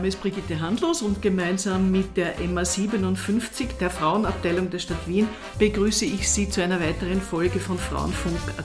Name 0.00 0.08
ist 0.08 0.22
Brigitte 0.22 0.58
Handlos 0.60 1.02
und 1.02 1.20
gemeinsam 1.20 1.90
mit 1.90 2.16
der 2.16 2.38
MA57, 2.38 3.76
der 3.78 3.90
Frauenabteilung 3.90 4.70
der 4.70 4.78
Stadt 4.78 5.06
Wien, 5.06 5.28
begrüße 5.58 6.06
ich 6.06 6.26
Sie 6.30 6.48
zu 6.48 6.62
einer 6.62 6.80
weiteren 6.80 7.20
Folge 7.20 7.60
von 7.60 7.76
Frauenfunk.at. 7.76 8.64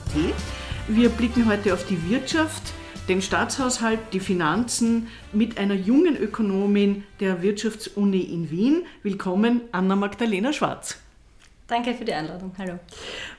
Wir 0.88 1.10
blicken 1.10 1.46
heute 1.46 1.74
auf 1.74 1.84
die 1.84 2.08
Wirtschaft, 2.08 2.62
den 3.10 3.20
Staatshaushalt, 3.20 3.98
die 4.14 4.20
Finanzen 4.20 5.08
mit 5.34 5.58
einer 5.58 5.74
jungen 5.74 6.16
Ökonomin 6.16 7.04
der 7.20 7.42
Wirtschaftsuni 7.42 8.20
in 8.20 8.50
Wien. 8.50 8.86
Willkommen, 9.02 9.60
Anna 9.72 9.94
Magdalena 9.94 10.54
Schwarz. 10.54 10.96
Danke 11.68 11.94
für 11.94 12.04
die 12.04 12.12
Einladung. 12.12 12.52
Hallo. 12.58 12.78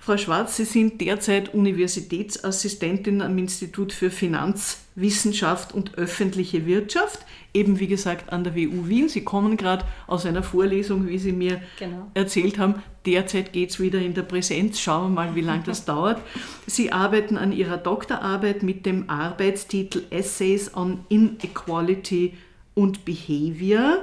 Frau 0.01 0.17
Schwarz, 0.17 0.57
Sie 0.57 0.65
sind 0.65 0.99
derzeit 0.99 1.53
Universitätsassistentin 1.53 3.21
am 3.21 3.37
Institut 3.37 3.93
für 3.93 4.11
Finanzwissenschaft 4.11 5.73
und 5.73 5.97
öffentliche 5.97 6.65
Wirtschaft, 6.65 7.21
eben 7.53 7.79
wie 7.79 7.87
gesagt 7.87 8.33
an 8.33 8.43
der 8.43 8.53
WU 8.53 8.89
Wien. 8.89 9.07
Sie 9.07 9.23
kommen 9.23 9.55
gerade 9.55 9.85
aus 10.07 10.25
einer 10.25 10.43
Vorlesung, 10.43 11.07
wie 11.07 11.19
Sie 11.19 11.31
mir 11.31 11.61
genau. 11.79 12.11
erzählt 12.15 12.57
haben. 12.57 12.83
Derzeit 13.05 13.53
geht 13.53 13.69
es 13.69 13.79
wieder 13.79 13.99
in 13.99 14.13
der 14.13 14.23
Präsenz. 14.23 14.81
Schauen 14.81 15.13
wir 15.13 15.23
mal, 15.23 15.35
wie 15.35 15.41
lange 15.41 15.63
das 15.63 15.85
dauert. 15.85 16.21
Sie 16.65 16.91
arbeiten 16.91 17.37
an 17.37 17.53
Ihrer 17.53 17.77
Doktorarbeit 17.77 18.61
mit 18.61 18.85
dem 18.85 19.09
Arbeitstitel 19.09 20.03
Essays 20.09 20.75
on 20.75 21.05
Inequality 21.07 22.33
und 22.75 23.05
Behavior 23.05 23.99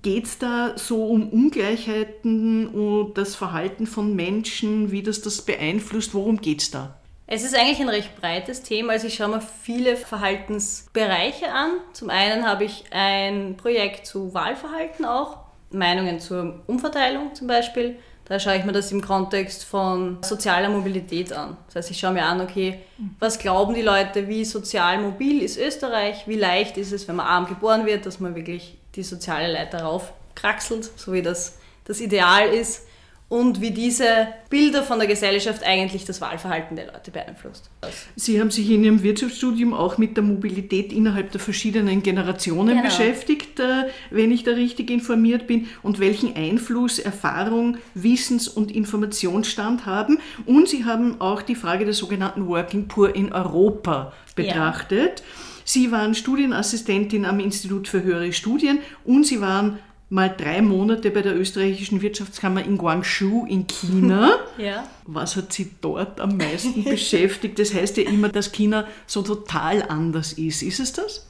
geht 0.00 0.24
es 0.24 0.38
da 0.38 0.72
so 0.76 1.06
um 1.06 1.28
Ungleichheiten 1.28 2.68
und 2.68 3.18
das 3.18 3.34
Verhalten 3.34 3.86
von 3.86 4.16
Menschen, 4.16 4.90
wie 4.90 5.02
das 5.02 5.20
das 5.20 5.42
beeinflusst? 5.42 6.14
Worum 6.14 6.40
geht 6.40 6.62
es 6.62 6.70
da? 6.70 6.98
Es 7.26 7.44
ist 7.44 7.56
eigentlich 7.56 7.80
ein 7.80 7.88
recht 7.88 8.20
breites 8.20 8.62
Thema. 8.62 8.92
Also 8.92 9.06
ich 9.06 9.14
schaue 9.14 9.28
mir 9.28 9.40
viele 9.40 9.96
Verhaltensbereiche 9.96 11.50
an. 11.52 11.70
Zum 11.92 12.10
einen 12.10 12.46
habe 12.46 12.64
ich 12.64 12.84
ein 12.90 13.56
Projekt 13.56 14.06
zu 14.06 14.34
Wahlverhalten 14.34 15.04
auch, 15.04 15.38
Meinungen 15.70 16.20
zur 16.20 16.60
Umverteilung 16.66 17.34
zum 17.34 17.46
Beispiel. 17.46 17.96
Da 18.26 18.38
schaue 18.38 18.56
ich 18.56 18.64
mir 18.64 18.72
das 18.72 18.92
im 18.92 19.00
Kontext 19.00 19.64
von 19.64 20.18
sozialer 20.22 20.68
Mobilität 20.68 21.32
an. 21.32 21.56
Das 21.66 21.76
heißt, 21.76 21.90
ich 21.90 21.98
schaue 21.98 22.12
mir 22.12 22.24
an, 22.24 22.40
okay, 22.40 22.80
was 23.18 23.38
glauben 23.38 23.74
die 23.74 23.82
Leute, 23.82 24.28
wie 24.28 24.44
sozial 24.44 25.00
mobil 25.00 25.42
ist 25.42 25.58
Österreich, 25.58 26.26
wie 26.26 26.36
leicht 26.36 26.76
ist 26.76 26.92
es, 26.92 27.08
wenn 27.08 27.16
man 27.16 27.26
arm 27.26 27.46
geboren 27.46 27.84
wird, 27.86 28.06
dass 28.06 28.20
man 28.20 28.34
wirklich 28.34 28.78
die 28.94 29.02
soziale 29.02 29.52
Leiter 29.52 29.82
raufkraxelt, 29.82 30.90
so 30.96 31.12
wie 31.12 31.22
das 31.22 31.58
das 31.84 32.00
Ideal 32.00 32.48
ist 32.48 32.86
und 33.32 33.62
wie 33.62 33.70
diese 33.70 34.28
Bilder 34.50 34.82
von 34.82 34.98
der 34.98 35.08
Gesellschaft 35.08 35.64
eigentlich 35.64 36.04
das 36.04 36.20
Wahlverhalten 36.20 36.76
der 36.76 36.92
Leute 36.92 37.10
beeinflusst. 37.10 37.70
Sie 38.14 38.38
haben 38.38 38.50
sich 38.50 38.68
in 38.68 38.84
Ihrem 38.84 39.02
Wirtschaftsstudium 39.02 39.72
auch 39.72 39.96
mit 39.96 40.18
der 40.18 40.22
Mobilität 40.22 40.92
innerhalb 40.92 41.32
der 41.32 41.40
verschiedenen 41.40 42.02
Generationen 42.02 42.76
genau. 42.76 42.82
beschäftigt, 42.82 43.58
äh, 43.58 43.86
wenn 44.10 44.32
ich 44.32 44.44
da 44.44 44.50
richtig 44.50 44.90
informiert 44.90 45.46
bin, 45.46 45.66
und 45.82 45.98
welchen 45.98 46.36
Einfluss 46.36 46.98
Erfahrung, 46.98 47.78
Wissens- 47.94 48.48
und 48.48 48.70
Informationsstand 48.70 49.86
haben. 49.86 50.18
Und 50.44 50.68
Sie 50.68 50.84
haben 50.84 51.18
auch 51.18 51.40
die 51.40 51.54
Frage 51.54 51.86
der 51.86 51.94
sogenannten 51.94 52.46
Working 52.48 52.86
Poor 52.86 53.14
in 53.14 53.32
Europa 53.32 54.12
betrachtet. 54.36 55.20
Ja. 55.20 55.51
Sie 55.64 55.92
waren 55.92 56.14
Studienassistentin 56.14 57.24
am 57.24 57.40
Institut 57.40 57.88
für 57.88 58.02
höhere 58.02 58.32
Studien 58.32 58.78
und 59.04 59.26
Sie 59.26 59.40
waren 59.40 59.78
mal 60.12 60.28
drei 60.28 60.60
Monate 60.60 61.10
bei 61.10 61.22
der 61.22 61.34
österreichischen 61.34 62.02
Wirtschaftskammer 62.02 62.62
in 62.62 62.76
Guangzhou 62.76 63.46
in 63.46 63.66
China. 63.66 64.38
Ja. 64.58 64.86
Was 65.06 65.36
hat 65.36 65.50
Sie 65.50 65.70
dort 65.80 66.20
am 66.20 66.36
meisten 66.36 66.84
beschäftigt? 66.84 67.58
Das 67.58 67.72
heißt 67.72 67.96
ja 67.96 68.04
immer, 68.04 68.28
dass 68.28 68.52
China 68.52 68.86
so 69.06 69.22
total 69.22 69.82
anders 69.82 70.34
ist. 70.34 70.62
Ist 70.62 70.78
es 70.78 70.92
das? 70.92 71.26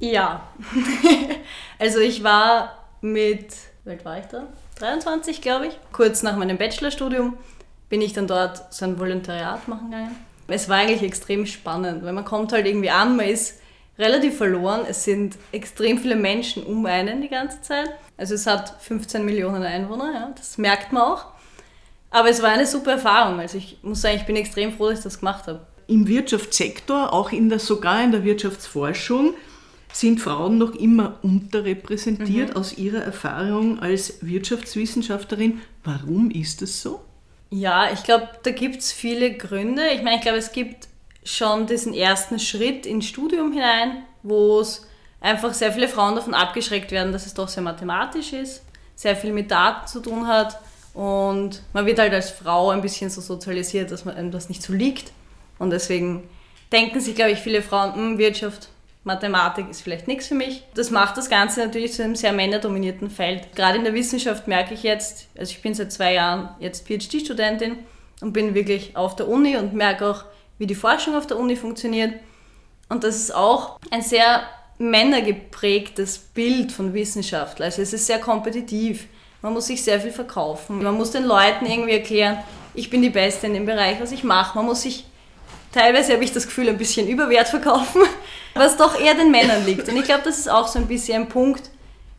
Ja. 0.00 0.48
also 1.78 2.00
ich 2.00 2.24
war 2.24 2.76
mit, 3.00 3.54
wie 3.84 3.90
alt 3.90 4.04
war 4.04 4.18
ich 4.18 4.26
da? 4.26 4.48
23, 4.80 5.40
glaube 5.40 5.68
ich. 5.68 5.78
Kurz 5.92 6.24
nach 6.24 6.36
meinem 6.36 6.58
Bachelorstudium 6.58 7.34
bin 7.88 8.00
ich 8.00 8.12
dann 8.12 8.26
dort 8.26 8.74
so 8.74 8.84
ein 8.84 8.98
Volontariat 8.98 9.68
machen 9.68 9.92
gegangen 9.92 10.16
es 10.52 10.68
war 10.68 10.78
eigentlich 10.78 11.02
extrem 11.02 11.46
spannend, 11.46 12.04
weil 12.04 12.12
man 12.12 12.24
kommt 12.24 12.52
halt 12.52 12.66
irgendwie 12.66 12.90
an, 12.90 13.16
man 13.16 13.26
ist 13.26 13.60
relativ 13.98 14.36
verloren. 14.36 14.82
Es 14.88 15.04
sind 15.04 15.36
extrem 15.52 15.98
viele 15.98 16.16
Menschen 16.16 16.62
um 16.62 16.84
einen 16.86 17.20
die 17.20 17.28
ganze 17.28 17.60
Zeit. 17.60 17.90
Also 18.16 18.34
es 18.34 18.46
hat 18.46 18.82
15 18.82 19.24
Millionen 19.24 19.62
Einwohner, 19.62 20.12
ja, 20.12 20.32
das 20.36 20.58
merkt 20.58 20.92
man 20.92 21.02
auch. 21.02 21.26
Aber 22.10 22.28
es 22.28 22.42
war 22.42 22.50
eine 22.50 22.66
super 22.66 22.92
Erfahrung. 22.92 23.38
Also 23.38 23.58
ich 23.58 23.78
muss 23.82 24.00
sagen, 24.00 24.16
ich 24.16 24.26
bin 24.26 24.36
extrem 24.36 24.72
froh, 24.72 24.88
dass 24.88 24.98
ich 24.98 25.04
das 25.04 25.20
gemacht 25.20 25.46
habe. 25.46 25.66
Im 25.86 26.08
Wirtschaftssektor, 26.08 27.12
auch 27.12 27.30
in 27.32 27.48
der, 27.48 27.58
sogar 27.58 28.02
in 28.02 28.12
der 28.12 28.24
Wirtschaftsforschung, 28.24 29.34
sind 29.92 30.20
Frauen 30.20 30.58
noch 30.58 30.74
immer 30.74 31.18
unterrepräsentiert 31.22 32.50
mhm. 32.50 32.56
aus 32.56 32.78
Ihrer 32.78 33.02
Erfahrung 33.02 33.80
als 33.80 34.24
Wirtschaftswissenschaftlerin. 34.24 35.60
Warum 35.84 36.30
ist 36.30 36.62
es 36.62 36.80
so? 36.80 37.00
Ja, 37.50 37.90
ich 37.92 38.04
glaube, 38.04 38.28
da 38.44 38.52
gibt 38.52 38.76
es 38.76 38.92
viele 38.92 39.32
Gründe. 39.36 39.88
Ich 39.88 40.02
meine, 40.02 40.16
ich 40.16 40.22
glaube, 40.22 40.38
es 40.38 40.52
gibt 40.52 40.88
schon 41.24 41.66
diesen 41.66 41.92
ersten 41.94 42.38
Schritt 42.38 42.86
ins 42.86 43.06
Studium 43.06 43.52
hinein, 43.52 44.04
wo 44.22 44.60
es 44.60 44.86
einfach 45.20 45.52
sehr 45.52 45.72
viele 45.72 45.88
Frauen 45.88 46.14
davon 46.14 46.34
abgeschreckt 46.34 46.92
werden, 46.92 47.12
dass 47.12 47.26
es 47.26 47.34
doch 47.34 47.48
sehr 47.48 47.62
mathematisch 47.62 48.32
ist, 48.32 48.62
sehr 48.94 49.16
viel 49.16 49.32
mit 49.32 49.50
Daten 49.50 49.86
zu 49.86 50.00
tun 50.00 50.26
hat 50.26 50.58
und 50.94 51.62
man 51.72 51.86
wird 51.86 51.98
halt 51.98 52.12
als 52.14 52.30
Frau 52.30 52.70
ein 52.70 52.80
bisschen 52.82 53.10
so 53.10 53.20
sozialisiert, 53.20 53.90
dass 53.90 54.04
man 54.04 54.16
einem 54.16 54.30
das 54.30 54.48
nicht 54.48 54.62
so 54.62 54.72
liegt 54.72 55.12
und 55.58 55.70
deswegen 55.70 56.28
denken 56.72 57.00
sich, 57.00 57.14
glaube 57.14 57.32
ich, 57.32 57.40
viele 57.40 57.62
Frauen, 57.62 57.94
hm, 57.94 58.18
Wirtschaft, 58.18 58.68
Mathematik 59.02 59.68
ist 59.70 59.80
vielleicht 59.80 60.08
nichts 60.08 60.28
für 60.28 60.34
mich. 60.34 60.62
Das 60.74 60.90
macht 60.90 61.16
das 61.16 61.30
Ganze 61.30 61.60
natürlich 61.60 61.94
zu 61.94 62.04
einem 62.04 62.16
sehr 62.16 62.32
männerdominierten 62.32 63.10
Feld. 63.10 63.54
Gerade 63.56 63.78
in 63.78 63.84
der 63.84 63.94
Wissenschaft 63.94 64.46
merke 64.46 64.74
ich 64.74 64.82
jetzt, 64.82 65.28
also 65.38 65.50
ich 65.50 65.62
bin 65.62 65.74
seit 65.74 65.92
zwei 65.92 66.14
Jahren 66.14 66.50
jetzt 66.58 66.86
PhD-Studentin 66.86 67.78
und 68.20 68.32
bin 68.32 68.54
wirklich 68.54 68.96
auf 68.96 69.16
der 69.16 69.28
Uni 69.28 69.56
und 69.56 69.72
merke 69.72 70.06
auch, 70.06 70.24
wie 70.58 70.66
die 70.66 70.74
Forschung 70.74 71.16
auf 71.16 71.26
der 71.26 71.38
Uni 71.38 71.56
funktioniert. 71.56 72.14
Und 72.90 73.04
das 73.04 73.16
ist 73.16 73.34
auch 73.34 73.78
ein 73.90 74.02
sehr 74.02 74.42
männergeprägtes 74.76 76.18
Bild 76.18 76.70
von 76.70 76.92
Wissenschaft. 76.92 77.60
Also 77.62 77.80
es 77.80 77.94
ist 77.94 78.06
sehr 78.06 78.18
kompetitiv. 78.18 79.06
Man 79.40 79.54
muss 79.54 79.68
sich 79.68 79.82
sehr 79.82 80.00
viel 80.00 80.10
verkaufen. 80.10 80.82
Man 80.82 80.96
muss 80.96 81.12
den 81.12 81.24
Leuten 81.24 81.64
irgendwie 81.64 81.92
erklären, 81.92 82.38
ich 82.74 82.90
bin 82.90 83.00
die 83.00 83.10
Beste 83.10 83.46
in 83.46 83.54
dem 83.54 83.66
Bereich, 83.66 84.00
was 84.00 84.12
ich 84.12 84.24
mache. 84.24 84.56
Man 84.56 84.66
muss 84.66 84.82
sich 84.82 85.06
teilweise 85.72 86.12
habe 86.12 86.24
ich 86.24 86.32
das 86.32 86.46
Gefühl, 86.46 86.68
ein 86.68 86.78
bisschen 86.78 87.08
Überwert 87.08 87.48
verkaufen, 87.48 88.02
was 88.54 88.76
doch 88.76 88.98
eher 89.00 89.14
den 89.14 89.30
Männern 89.30 89.64
liegt. 89.66 89.88
Und 89.88 89.96
ich 89.96 90.04
glaube, 90.04 90.22
das 90.24 90.38
ist 90.38 90.50
auch 90.50 90.68
so 90.68 90.78
ein 90.78 90.86
bisschen 90.86 91.22
ein 91.22 91.28
Punkt, 91.28 91.70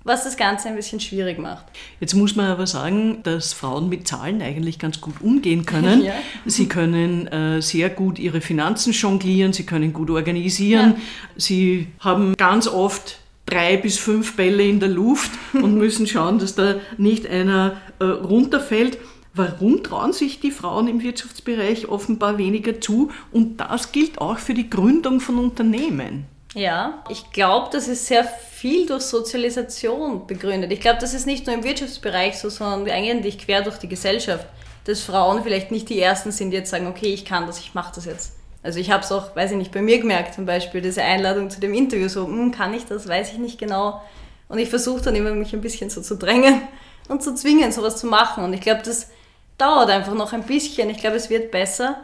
was 0.04 0.24
das 0.24 0.36
Ganze 0.36 0.68
ein 0.68 0.76
bisschen 0.76 1.00
schwierig 1.00 1.38
macht. 1.38 1.66
Jetzt 2.00 2.16
muss 2.16 2.36
man 2.36 2.48
aber 2.48 2.66
sagen, 2.66 3.22
dass 3.24 3.54
Frauen 3.54 3.88
mit 3.88 4.08
Zahlen 4.08 4.42
eigentlich 4.42 4.80
ganz 4.80 5.00
gut 5.00 5.22
umgehen 5.22 5.66
können. 5.66 6.02
ja. 6.04 6.14
Sie 6.46 6.68
können 6.68 7.28
äh, 7.28 7.62
sehr 7.62 7.90
gut 7.90 8.18
ihre 8.18 8.42
Finanzen 8.42 8.94
jonglieren, 8.94 9.54
sie 9.54 9.66
können 9.66 9.94
gut 9.94 10.10
organisieren, 10.10 10.96
ja. 10.96 11.02
sie 11.38 11.88
haben 12.00 12.36
ganz 12.36 12.68
oft 12.68 13.20
drei 13.46 13.78
bis 13.78 13.98
fünf 13.98 14.36
Bälle 14.36 14.64
in 14.64 14.80
der 14.80 14.90
Luft 14.90 15.32
und 15.54 15.76
müssen 15.76 16.08
schauen, 16.08 16.40
dass 16.40 16.56
da 16.56 16.76
nicht 16.98 17.28
einer 17.28 17.78
äh, 18.00 18.06
runterfällt. 18.06 18.98
Warum 19.34 19.82
trauen 19.82 20.12
sich 20.12 20.42
die 20.42 20.52
Frauen 20.52 20.88
im 20.88 21.02
Wirtschaftsbereich 21.02 21.88
offenbar 21.88 22.38
weniger 22.38 22.82
zu? 22.82 23.12
Und 23.32 23.58
das 23.58 23.94
gilt 23.94 24.20
auch 24.20 24.38
für 24.38 24.54
die 24.54 24.70
Gründung 24.70 25.22
von 25.22 25.38
Unternehmen. 25.38 26.26
Ja, 26.54 27.02
ich 27.08 27.32
glaube, 27.32 27.70
das 27.72 27.88
ist 27.88 28.08
sehr 28.08 28.26
viel 28.26 28.86
durch 28.86 29.04
Sozialisation 29.04 30.28
begründet. 30.28 30.72
Ich 30.74 30.82
glaube, 30.82 31.00
das 31.00 31.14
ist 31.14 31.26
nicht 31.26 31.48
nur 31.48 31.56
im 31.56 31.64
Wirtschaftsbereich 31.64 32.38
so, 32.40 32.50
sondern 32.50 32.90
eigentlich 32.94 33.38
quer 33.38 33.62
durch 33.62 33.78
die 33.78 33.88
Gesellschaft, 33.88 34.46
dass 34.84 35.02
Frauen 35.02 35.44
vielleicht 35.44 35.72
nicht 35.72 35.88
die 35.88 36.02
Ersten 36.02 36.32
sind, 36.32 36.52
die 36.52 36.58
jetzt 36.58 36.72
sagen, 36.72 36.88
okay, 36.88 37.14
ich 37.14 37.24
kann 37.24 37.48
das, 37.48 37.60
ich 37.60 37.74
mache 37.74 37.94
das 37.96 38.04
jetzt. 38.04 38.34
Also 38.64 38.80
ich 38.80 38.92
habe 38.92 39.04
es 39.04 39.12
auch, 39.14 39.34
weiß 39.36 39.52
ich 39.52 39.58
nicht, 39.58 39.72
bei 39.72 39.82
mir 39.82 40.00
gemerkt, 40.00 40.36
zum 40.36 40.46
Beispiel 40.46 40.82
diese 40.82 41.04
Einladung 41.04 41.50
zu 41.50 41.62
dem 41.62 41.74
Interview, 41.74 42.10
so, 42.10 42.28
hm, 42.28 42.52
kann 42.52 42.74
ich 42.74 42.86
das, 42.86 43.08
weiß 43.08 43.32
ich 43.32 43.38
nicht 43.38 43.58
genau. 43.58 44.02
Und 44.50 44.60
ich 44.60 44.70
versuche 44.70 45.02
dann 45.02 45.16
immer, 45.16 45.32
mich 45.32 45.54
ein 45.54 45.62
bisschen 45.62 45.90
so 45.90 46.02
zu 46.02 46.18
drängen 46.18 46.62
und 47.08 47.24
zu 47.24 47.34
zwingen, 47.34 47.72
sowas 47.72 47.98
zu 47.98 48.08
machen. 48.08 48.44
Und 48.44 48.54
ich 48.54 48.62
glaube, 48.62 48.82
das 48.84 49.08
dauert 49.62 49.90
einfach 49.90 50.14
noch 50.14 50.34
ein 50.34 50.44
bisschen. 50.44 50.90
Ich 50.90 50.98
glaube, 50.98 51.16
es 51.16 51.30
wird 51.30 51.52
besser. 51.52 52.04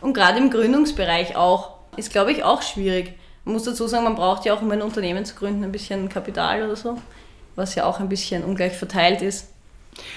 Und 0.00 0.14
gerade 0.14 0.38
im 0.38 0.50
Gründungsbereich 0.50 1.36
auch, 1.36 1.72
ist, 1.96 2.10
glaube 2.10 2.32
ich, 2.32 2.44
auch 2.44 2.62
schwierig. 2.62 3.14
Man 3.44 3.54
muss 3.54 3.64
dazu 3.64 3.86
sagen, 3.86 4.04
man 4.04 4.14
braucht 4.14 4.44
ja 4.44 4.54
auch, 4.54 4.62
um 4.62 4.70
ein 4.70 4.82
Unternehmen 4.82 5.24
zu 5.24 5.34
gründen, 5.34 5.64
ein 5.64 5.72
bisschen 5.72 6.08
Kapital 6.08 6.62
oder 6.62 6.76
so, 6.76 6.98
was 7.56 7.74
ja 7.74 7.84
auch 7.84 8.00
ein 8.00 8.08
bisschen 8.08 8.44
ungleich 8.44 8.74
verteilt 8.74 9.22
ist. 9.22 9.48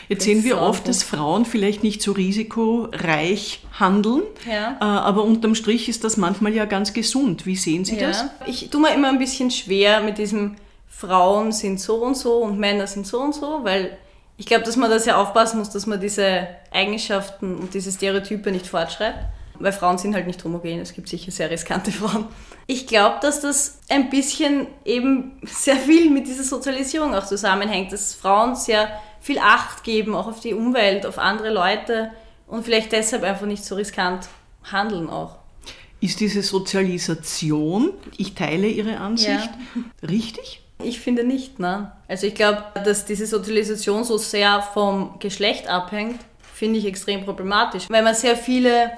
Jetzt 0.10 0.26
sehen 0.26 0.44
wir 0.44 0.62
oft, 0.62 0.88
dass 0.88 1.02
Frauen 1.02 1.46
vielleicht 1.46 1.82
nicht 1.82 2.04
so 2.04 2.12
risikoreich 2.12 3.64
handeln, 3.80 4.22
ja. 4.48 4.78
Äh, 4.80 4.84
aber 4.84 5.24
unterm 5.24 5.56
Strich 5.56 5.90
ist 5.90 6.04
das 6.04 6.18
manchmal 6.18 6.54
ja 6.54 6.66
ganz 6.66 6.94
gesund. 6.94 7.48
Wie 7.48 7.56
sehen 7.56 7.84
Sie 7.84 7.98
ja. 7.98 8.10
das? 8.10 8.26
Ich 8.46 8.70
tue 8.70 8.80
mir 8.80 8.94
immer 8.94 9.10
ein 9.10 9.18
bisschen 9.18 9.50
schwer 9.50 10.02
mit 10.02 10.20
diesem 10.20 10.56
Frauen 10.88 11.52
sind 11.52 11.80
so 11.80 11.96
und 11.96 12.16
so 12.16 12.44
und 12.44 12.60
Männer 12.60 12.86
sind 12.86 13.08
so 13.08 13.22
und 13.22 13.34
so, 13.34 13.62
weil 13.64 13.98
ich 14.42 14.48
glaube, 14.48 14.64
dass 14.64 14.76
man 14.76 14.90
da 14.90 14.98
sehr 14.98 15.20
aufpassen 15.20 15.60
muss, 15.60 15.70
dass 15.70 15.86
man 15.86 16.02
diese 16.02 16.48
Eigenschaften 16.72 17.58
und 17.58 17.76
diese 17.76 17.92
Stereotype 17.92 18.52
nicht 18.52 18.66
fortschreibt. 18.66 19.20
weil 19.60 19.72
Frauen 19.72 20.00
sind 20.00 20.16
halt 20.16 20.26
nicht 20.26 20.44
homogen, 20.44 20.80
es 20.80 20.96
gibt 20.96 21.10
sicher 21.10 21.30
sehr 21.30 21.52
riskante 21.52 21.92
Frauen. 22.00 22.26
Ich 22.66 22.88
glaube, 22.88 23.18
dass 23.22 23.42
das 23.42 23.78
ein 23.88 24.10
bisschen 24.10 24.66
eben 24.84 25.40
sehr 25.46 25.76
viel 25.76 26.10
mit 26.10 26.26
dieser 26.26 26.44
Sozialisierung 26.44 27.14
auch 27.14 27.28
zusammenhängt, 27.28 27.92
dass 27.92 28.16
Frauen 28.16 28.56
sehr 28.56 28.90
viel 29.20 29.38
Acht 29.38 29.84
geben, 29.84 30.16
auch 30.16 30.26
auf 30.26 30.40
die 30.40 30.56
Umwelt, 30.56 31.06
auf 31.06 31.20
andere 31.20 31.54
Leute 31.54 32.10
und 32.48 32.66
vielleicht 32.66 32.94
deshalb 32.94 33.22
einfach 33.22 33.46
nicht 33.46 33.64
so 33.64 33.76
riskant 33.76 34.28
handeln 34.64 35.08
auch. 35.08 35.36
Ist 36.00 36.20
diese 36.20 36.42
Sozialisation, 36.42 37.94
ich 38.18 38.34
teile 38.34 38.66
Ihre 38.66 38.98
Ansicht, 38.98 39.30
ja. 39.30 40.08
richtig? 40.10 40.64
Ich 40.84 41.00
finde 41.00 41.24
nicht, 41.24 41.60
ne? 41.60 41.92
Also 42.08 42.28
ich 42.28 42.36
glaube, 42.36 42.64
dass 42.84 43.06
diese 43.06 43.26
Sozialisation 43.26 44.04
so 44.04 44.18
sehr 44.18 44.62
vom 44.62 45.20
Geschlecht 45.20 45.68
abhängt, 45.68 46.20
finde 46.54 46.80
ich 46.80 46.86
extrem 46.86 47.24
problematisch, 47.24 47.90
weil 47.90 48.04
man 48.04 48.16
sehr 48.16 48.36
viele 48.36 48.92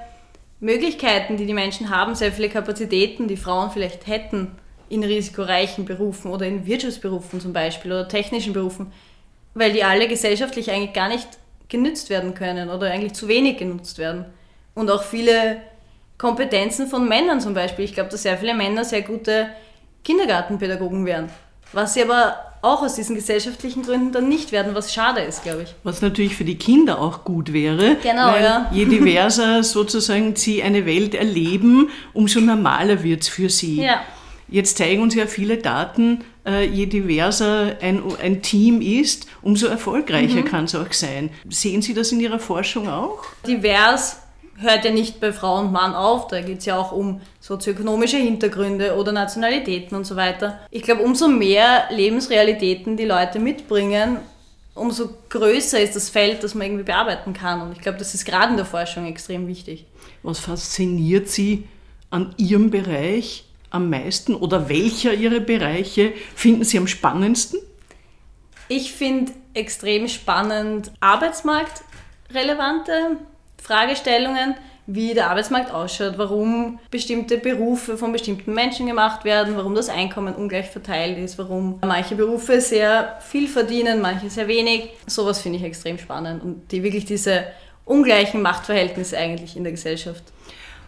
Möglichkeiten, 0.60 1.36
die 1.36 1.46
die 1.46 1.54
Menschen 1.54 1.90
haben, 1.90 2.14
sehr 2.14 2.32
viele 2.32 2.48
Kapazitäten, 2.48 3.28
die 3.28 3.36
Frauen 3.36 3.70
vielleicht 3.70 4.06
hätten 4.06 4.52
in 4.88 5.02
risikoreichen 5.02 5.84
Berufen 5.84 6.30
oder 6.30 6.46
in 6.46 6.66
Wirtschaftsberufen 6.66 7.40
zum 7.40 7.52
Beispiel 7.52 7.92
oder 7.92 8.08
technischen 8.08 8.52
Berufen, 8.52 8.92
weil 9.54 9.72
die 9.72 9.84
alle 9.84 10.08
gesellschaftlich 10.08 10.70
eigentlich 10.70 10.92
gar 10.92 11.08
nicht 11.08 11.28
genützt 11.68 12.10
werden 12.10 12.34
können 12.34 12.70
oder 12.70 12.90
eigentlich 12.90 13.14
zu 13.14 13.28
wenig 13.28 13.56
genutzt 13.56 13.98
werden. 13.98 14.26
Und 14.74 14.90
auch 14.90 15.02
viele 15.02 15.62
Kompetenzen 16.18 16.86
von 16.86 17.08
Männern 17.08 17.40
zum 17.40 17.54
Beispiel. 17.54 17.84
Ich 17.84 17.94
glaube, 17.94 18.10
dass 18.10 18.22
sehr 18.22 18.38
viele 18.38 18.54
Männer 18.54 18.84
sehr 18.84 19.02
gute 19.02 19.48
Kindergartenpädagogen 20.04 21.06
wären. 21.06 21.30
Was 21.74 21.94
sie 21.94 22.02
aber 22.02 22.36
auch 22.62 22.82
aus 22.82 22.94
diesen 22.94 23.14
gesellschaftlichen 23.14 23.82
Gründen 23.82 24.10
dann 24.12 24.28
nicht 24.28 24.50
werden, 24.50 24.74
was 24.74 24.92
schade 24.94 25.20
ist, 25.20 25.42
glaube 25.42 25.64
ich. 25.64 25.74
Was 25.82 26.00
natürlich 26.00 26.34
für 26.34 26.44
die 26.44 26.56
Kinder 26.56 26.98
auch 26.98 27.24
gut 27.24 27.52
wäre. 27.52 27.96
Genau, 28.02 28.32
weil 28.32 28.42
ja. 28.42 28.70
Je 28.72 28.86
diverser 28.86 29.62
sozusagen 29.62 30.34
sie 30.34 30.62
eine 30.62 30.86
Welt 30.86 31.14
erleben, 31.14 31.90
umso 32.14 32.40
normaler 32.40 33.02
wird 33.02 33.22
es 33.22 33.28
für 33.28 33.50
sie. 33.50 33.82
Ja. 33.82 34.00
Jetzt 34.48 34.78
zeigen 34.78 35.02
uns 35.02 35.14
ja 35.14 35.26
viele 35.26 35.58
Daten, 35.58 36.24
äh, 36.46 36.66
je 36.66 36.86
diverser 36.86 37.76
ein, 37.80 38.02
ein 38.22 38.40
Team 38.40 38.80
ist, 38.80 39.26
umso 39.42 39.66
erfolgreicher 39.66 40.40
mhm. 40.40 40.44
kann 40.44 40.64
es 40.64 40.74
auch 40.74 40.92
sein. 40.92 41.30
Sehen 41.48 41.82
Sie 41.82 41.92
das 41.92 42.12
in 42.12 42.20
Ihrer 42.20 42.38
Forschung 42.38 42.88
auch? 42.88 43.24
Divers 43.46 44.18
hört 44.58 44.84
ja 44.84 44.90
nicht 44.90 45.20
bei 45.20 45.32
Frau 45.32 45.60
und 45.60 45.72
Mann 45.72 45.94
auf, 45.94 46.28
da 46.28 46.40
geht 46.40 46.58
es 46.58 46.64
ja 46.64 46.78
auch 46.78 46.92
um 46.92 47.20
sozioökonomische 47.40 48.16
Hintergründe 48.16 48.96
oder 48.96 49.12
Nationalitäten 49.12 49.96
und 49.96 50.04
so 50.04 50.16
weiter. 50.16 50.60
Ich 50.70 50.82
glaube, 50.82 51.02
umso 51.02 51.28
mehr 51.28 51.84
Lebensrealitäten 51.90 52.96
die 52.96 53.04
Leute 53.04 53.38
mitbringen, 53.38 54.18
umso 54.74 55.10
größer 55.28 55.80
ist 55.80 55.96
das 55.96 56.10
Feld, 56.10 56.44
das 56.44 56.54
man 56.54 56.66
irgendwie 56.66 56.84
bearbeiten 56.84 57.32
kann. 57.32 57.62
Und 57.62 57.72
ich 57.72 57.80
glaube, 57.80 57.98
das 57.98 58.14
ist 58.14 58.24
gerade 58.24 58.50
in 58.50 58.56
der 58.56 58.66
Forschung 58.66 59.06
extrem 59.06 59.46
wichtig. 59.46 59.86
Was 60.22 60.38
fasziniert 60.38 61.28
Sie 61.28 61.68
an 62.10 62.34
Ihrem 62.36 62.70
Bereich 62.70 63.44
am 63.70 63.90
meisten 63.90 64.34
oder 64.34 64.68
welcher 64.68 65.14
Ihrer 65.14 65.40
Bereiche 65.40 66.12
finden 66.34 66.64
Sie 66.64 66.78
am 66.78 66.86
spannendsten? 66.86 67.60
Ich 68.68 68.92
finde 68.92 69.32
extrem 69.52 70.08
spannend 70.08 70.90
arbeitsmarktrelevante 71.00 73.18
Fragestellungen, 73.64 74.54
wie 74.86 75.14
der 75.14 75.30
Arbeitsmarkt 75.30 75.72
ausschaut, 75.72 76.18
warum 76.18 76.78
bestimmte 76.90 77.38
Berufe 77.38 77.96
von 77.96 78.12
bestimmten 78.12 78.52
Menschen 78.52 78.86
gemacht 78.86 79.24
werden, 79.24 79.56
warum 79.56 79.74
das 79.74 79.88
Einkommen 79.88 80.34
ungleich 80.34 80.68
verteilt 80.68 81.16
ist, 81.16 81.38
warum 81.38 81.78
manche 81.82 82.14
Berufe 82.14 82.60
sehr 82.60 83.18
viel 83.26 83.48
verdienen, 83.48 84.02
manche 84.02 84.28
sehr 84.28 84.48
wenig. 84.48 84.90
Sowas 85.06 85.40
finde 85.40 85.58
ich 85.58 85.64
extrem 85.64 85.96
spannend 85.96 86.42
und 86.42 86.70
die 86.70 86.82
wirklich 86.82 87.06
diese 87.06 87.46
ungleichen 87.86 88.42
Machtverhältnisse 88.42 89.16
eigentlich 89.16 89.56
in 89.56 89.64
der 89.64 89.72
Gesellschaft. 89.72 90.22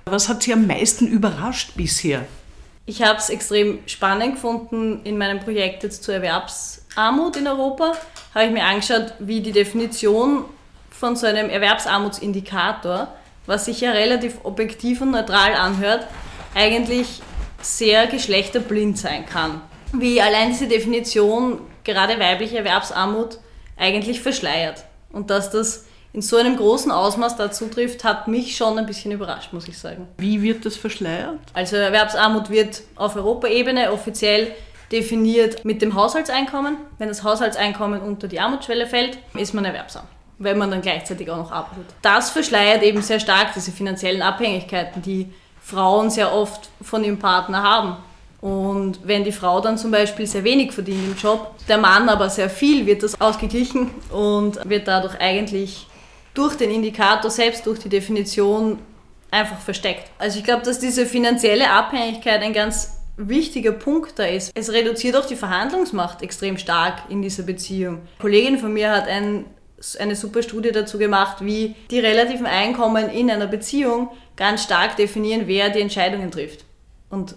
Was 0.05 0.29
hat 0.29 0.43
Sie 0.43 0.53
am 0.53 0.67
meisten 0.67 1.07
überrascht 1.07 1.73
bisher? 1.77 2.27
Ich 2.85 3.03
habe 3.03 3.19
es 3.19 3.31
extrem 3.31 3.79
spannend 3.87 4.35
gefunden 4.35 5.01
in 5.05 5.17
meinem 5.17 5.41
Projekt 5.41 5.83
jetzt 5.83 6.05
zur 6.05 6.15
Erwerbsarmut 6.15 7.37
in 7.39 7.49
Europa. 7.49 7.95
Habe 8.35 8.45
ich 8.45 8.53
mir 8.53 8.65
angeschaut, 8.65 9.15
wie 9.19 9.41
die 9.41 9.53
Definition 9.53 10.45
von 10.91 11.17
so 11.17 11.27
einem 11.27 11.51
Erwerbsarmutsindikator, 11.51 13.09
was 13.47 13.67
sich 13.67 13.81
ja 13.81 13.93
relativ 13.93 14.39
objektiv 14.45 15.01
und 15.01 15.11
neutral 15.11 15.55
anhört, 15.55 16.07
eigentlich 16.55 17.21
sehr 17.63 18.07
geschlechterblind 18.07 18.99
sein 18.99 19.27
kann. 19.27 19.61
Wie 19.93 20.21
allein 20.21 20.51
diese 20.51 20.69
Definition 20.69 21.61
gerade 21.85 22.19
weibliche 22.19 22.59
Erwerbsarmut 22.59 23.39
eigentlich 23.77 24.21
verschleiert. 24.21 24.85
Und 25.13 25.31
dass 25.31 25.51
das 25.51 25.87
in 26.13 26.23
so 26.23 26.37
einem 26.37 26.57
großen 26.57 26.91
Ausmaß 26.91 27.37
dazu 27.37 27.67
trifft, 27.67 28.03
hat 28.03 28.27
mich 28.27 28.57
schon 28.57 28.79
ein 28.79 28.87
bisschen 28.87 29.13
überrascht, 29.13 29.53
muss 29.53 29.69
ich 29.69 29.79
sagen. 29.79 30.09
Wie 30.19 30.43
wird 30.43 30.65
das 30.65 30.77
verschleiert? 30.77 31.39
Also 31.53 31.77
Erwerbsarmut 31.77 32.51
wird 32.51 32.83
auf 32.97 33.17
Europaebene 33.17 33.93
offiziell 33.93 34.53
definiert 34.91 35.65
mit 35.65 35.83
dem 35.83 35.95
Haushaltseinkommen. 35.95 36.79
Wenn 36.99 37.09
das 37.09 37.23
Haushaltseinkommen 37.23 38.01
unter 38.01 38.29
die 38.29 38.41
Armutsschwelle 38.41 38.87
fällt, 38.87 39.19
ist 39.35 39.53
man 39.53 39.65
erwerbsarm 39.65 40.07
wenn 40.39 40.59
man 40.59 40.71
dann 40.71 40.83
gleichzeitig 40.83 41.31
auch 41.31 41.39
noch 41.39 41.53
arbeitet. 41.53 41.87
Das 42.03 42.31
verschleiert 42.31 42.83
eben 42.83 43.03
sehr 43.03 43.21
stark 43.21 43.55
diese 43.55 43.73
finanziellen 43.73 44.23
Abhängigkeiten, 44.23 45.03
die 45.03 45.33
Frauen 45.63 46.11
sehr 46.11 46.33
oft 46.33 46.69
von 46.83 47.03
ihrem 47.03 47.19
Partner 47.19 47.63
haben. 47.63 47.97
Und 48.41 49.01
wenn 49.03 49.25
die 49.25 49.33
Frau 49.33 49.61
dann 49.61 49.79
zum 49.79 49.91
Beispiel 49.91 50.27
sehr 50.27 50.45
wenig 50.45 50.73
verdient 50.73 51.05
im 51.05 51.17
Job, 51.17 51.55
der 51.69 51.79
Mann 51.79 52.09
aber 52.09 52.31
sehr 52.31 52.51
viel, 52.51 52.87
wird 52.87 53.03
das 53.03 53.21
ausgeglichen 53.21 53.91
und 54.11 54.59
wird 54.69 54.87
dadurch 54.87 55.19
eigentlich 55.21 55.87
durch 56.35 56.55
den 56.57 56.71
Indikator 56.71 57.31
selbst, 57.31 57.67
durch 57.67 57.79
die 57.79 57.89
Definition 57.89 58.79
einfach 59.31 59.59
versteckt. 59.59 60.11
Also 60.19 60.39
ich 60.39 60.45
glaube, 60.45 60.63
dass 60.63 60.79
diese 60.79 61.07
finanzielle 61.07 61.71
Abhängigkeit 61.71 62.43
ein 62.43 62.53
ganz 62.53 62.93
wichtiger 63.17 63.73
Punkt 63.73 64.19
da 64.19 64.25
ist. 64.25 64.53
Es 64.55 64.71
reduziert 64.71 65.17
auch 65.17 65.27
die 65.27 65.37
Verhandlungsmacht 65.37 66.23
extrem 66.23 66.59
stark 66.59 67.05
in 67.09 67.23
dieser 67.23 67.43
Beziehung. 67.43 67.95
Eine 67.95 68.21
Kollegin 68.21 68.59
von 68.59 68.73
mir 68.73 68.91
hat 68.93 69.09
ein 69.09 69.47
eine 69.99 70.17
super 70.17 70.43
Studie 70.43 70.73
dazu 70.73 70.99
gemacht, 70.99 71.45
wie 71.45 71.75
die 71.91 71.99
relativen 71.99 72.47
Einkommen 72.47 73.09
in 73.11 73.31
einer 73.31 73.47
Beziehung 73.47 74.11
ganz 74.37 74.63
stark 74.63 74.97
definieren, 74.97 75.43
wer 75.47 75.71
die 75.71 75.81
Entscheidungen 75.81 76.31
trifft 76.31 76.65
und 77.11 77.35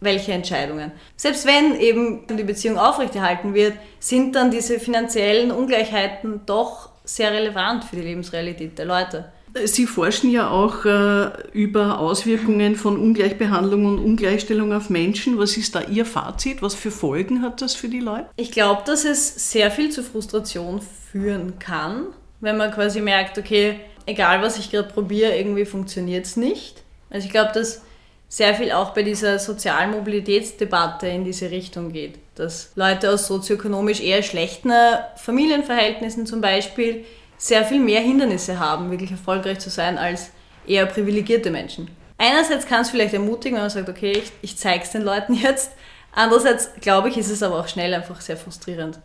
welche 0.00 0.32
Entscheidungen. 0.32 0.92
Selbst 1.16 1.46
wenn 1.46 1.78
eben 1.80 2.26
die 2.28 2.44
Beziehung 2.44 2.78
aufrechterhalten 2.78 3.54
wird, 3.54 3.74
sind 3.98 4.34
dann 4.36 4.50
diese 4.50 4.78
finanziellen 4.78 5.50
Ungleichheiten 5.50 6.42
doch 6.44 6.90
sehr 7.04 7.32
relevant 7.32 7.84
für 7.84 7.96
die 7.96 8.02
Lebensrealität 8.02 8.78
der 8.78 8.84
Leute. 8.84 9.32
Sie 9.64 9.86
forschen 9.86 10.30
ja 10.30 10.50
auch 10.50 10.84
äh, 10.84 11.30
über 11.52 11.98
Auswirkungen 11.98 12.76
von 12.76 12.98
Ungleichbehandlung 12.98 13.86
und 13.86 13.98
Ungleichstellung 13.98 14.72
auf 14.72 14.90
Menschen. 14.90 15.38
Was 15.38 15.56
ist 15.56 15.74
da 15.74 15.82
Ihr 15.82 16.04
Fazit? 16.04 16.62
Was 16.62 16.74
für 16.74 16.90
Folgen 16.90 17.42
hat 17.42 17.62
das 17.62 17.74
für 17.74 17.88
die 17.88 18.00
Leute? 18.00 18.26
Ich 18.36 18.52
glaube, 18.52 18.82
dass 18.84 19.04
es 19.04 19.50
sehr 19.50 19.70
viel 19.70 19.90
zu 19.90 20.02
Frustration 20.02 20.80
führen 21.10 21.58
kann, 21.58 22.06
wenn 22.40 22.56
man 22.56 22.70
quasi 22.70 23.00
merkt, 23.00 23.38
okay, 23.38 23.80
egal 24.04 24.42
was 24.42 24.58
ich 24.58 24.70
gerade 24.70 24.88
probiere, 24.88 25.36
irgendwie 25.36 25.64
funktioniert 25.64 26.26
es 26.26 26.36
nicht. 26.36 26.82
Also 27.10 27.26
ich 27.26 27.32
glaube, 27.32 27.52
dass 27.54 27.82
sehr 28.28 28.54
viel 28.54 28.72
auch 28.72 28.90
bei 28.90 29.02
dieser 29.02 29.38
sozialen 29.38 29.92
Mobilitätsdebatte 29.92 31.06
in 31.06 31.24
diese 31.24 31.50
Richtung 31.50 31.92
geht. 31.92 32.18
Dass 32.34 32.72
Leute 32.74 33.10
aus 33.10 33.26
sozioökonomisch 33.28 34.00
eher 34.00 34.22
schlechten 34.22 34.72
Familienverhältnissen 35.16 36.26
zum 36.26 36.40
Beispiel 36.40 37.04
sehr 37.38 37.64
viel 37.64 37.80
mehr 37.80 38.00
Hindernisse 38.00 38.58
haben, 38.58 38.90
wirklich 38.90 39.10
erfolgreich 39.10 39.58
zu 39.58 39.70
sein, 39.70 39.98
als 39.98 40.30
eher 40.66 40.86
privilegierte 40.86 41.50
Menschen. 41.50 41.88
Einerseits 42.18 42.66
kann 42.66 42.80
es 42.80 42.90
vielleicht 42.90 43.14
ermutigen, 43.14 43.56
wenn 43.56 43.62
man 43.62 43.70
sagt, 43.70 43.88
okay, 43.88 44.12
ich, 44.12 44.32
ich 44.42 44.56
zeige 44.56 44.84
es 44.84 44.90
den 44.90 45.02
Leuten 45.02 45.34
jetzt. 45.42 45.72
Andererseits, 46.12 46.70
glaube 46.80 47.08
ich, 47.08 47.18
ist 47.18 47.30
es 47.30 47.42
aber 47.42 47.60
auch 47.60 47.68
schnell 47.68 47.92
einfach 47.92 48.20
sehr 48.20 48.36
frustrierend. 48.36 48.98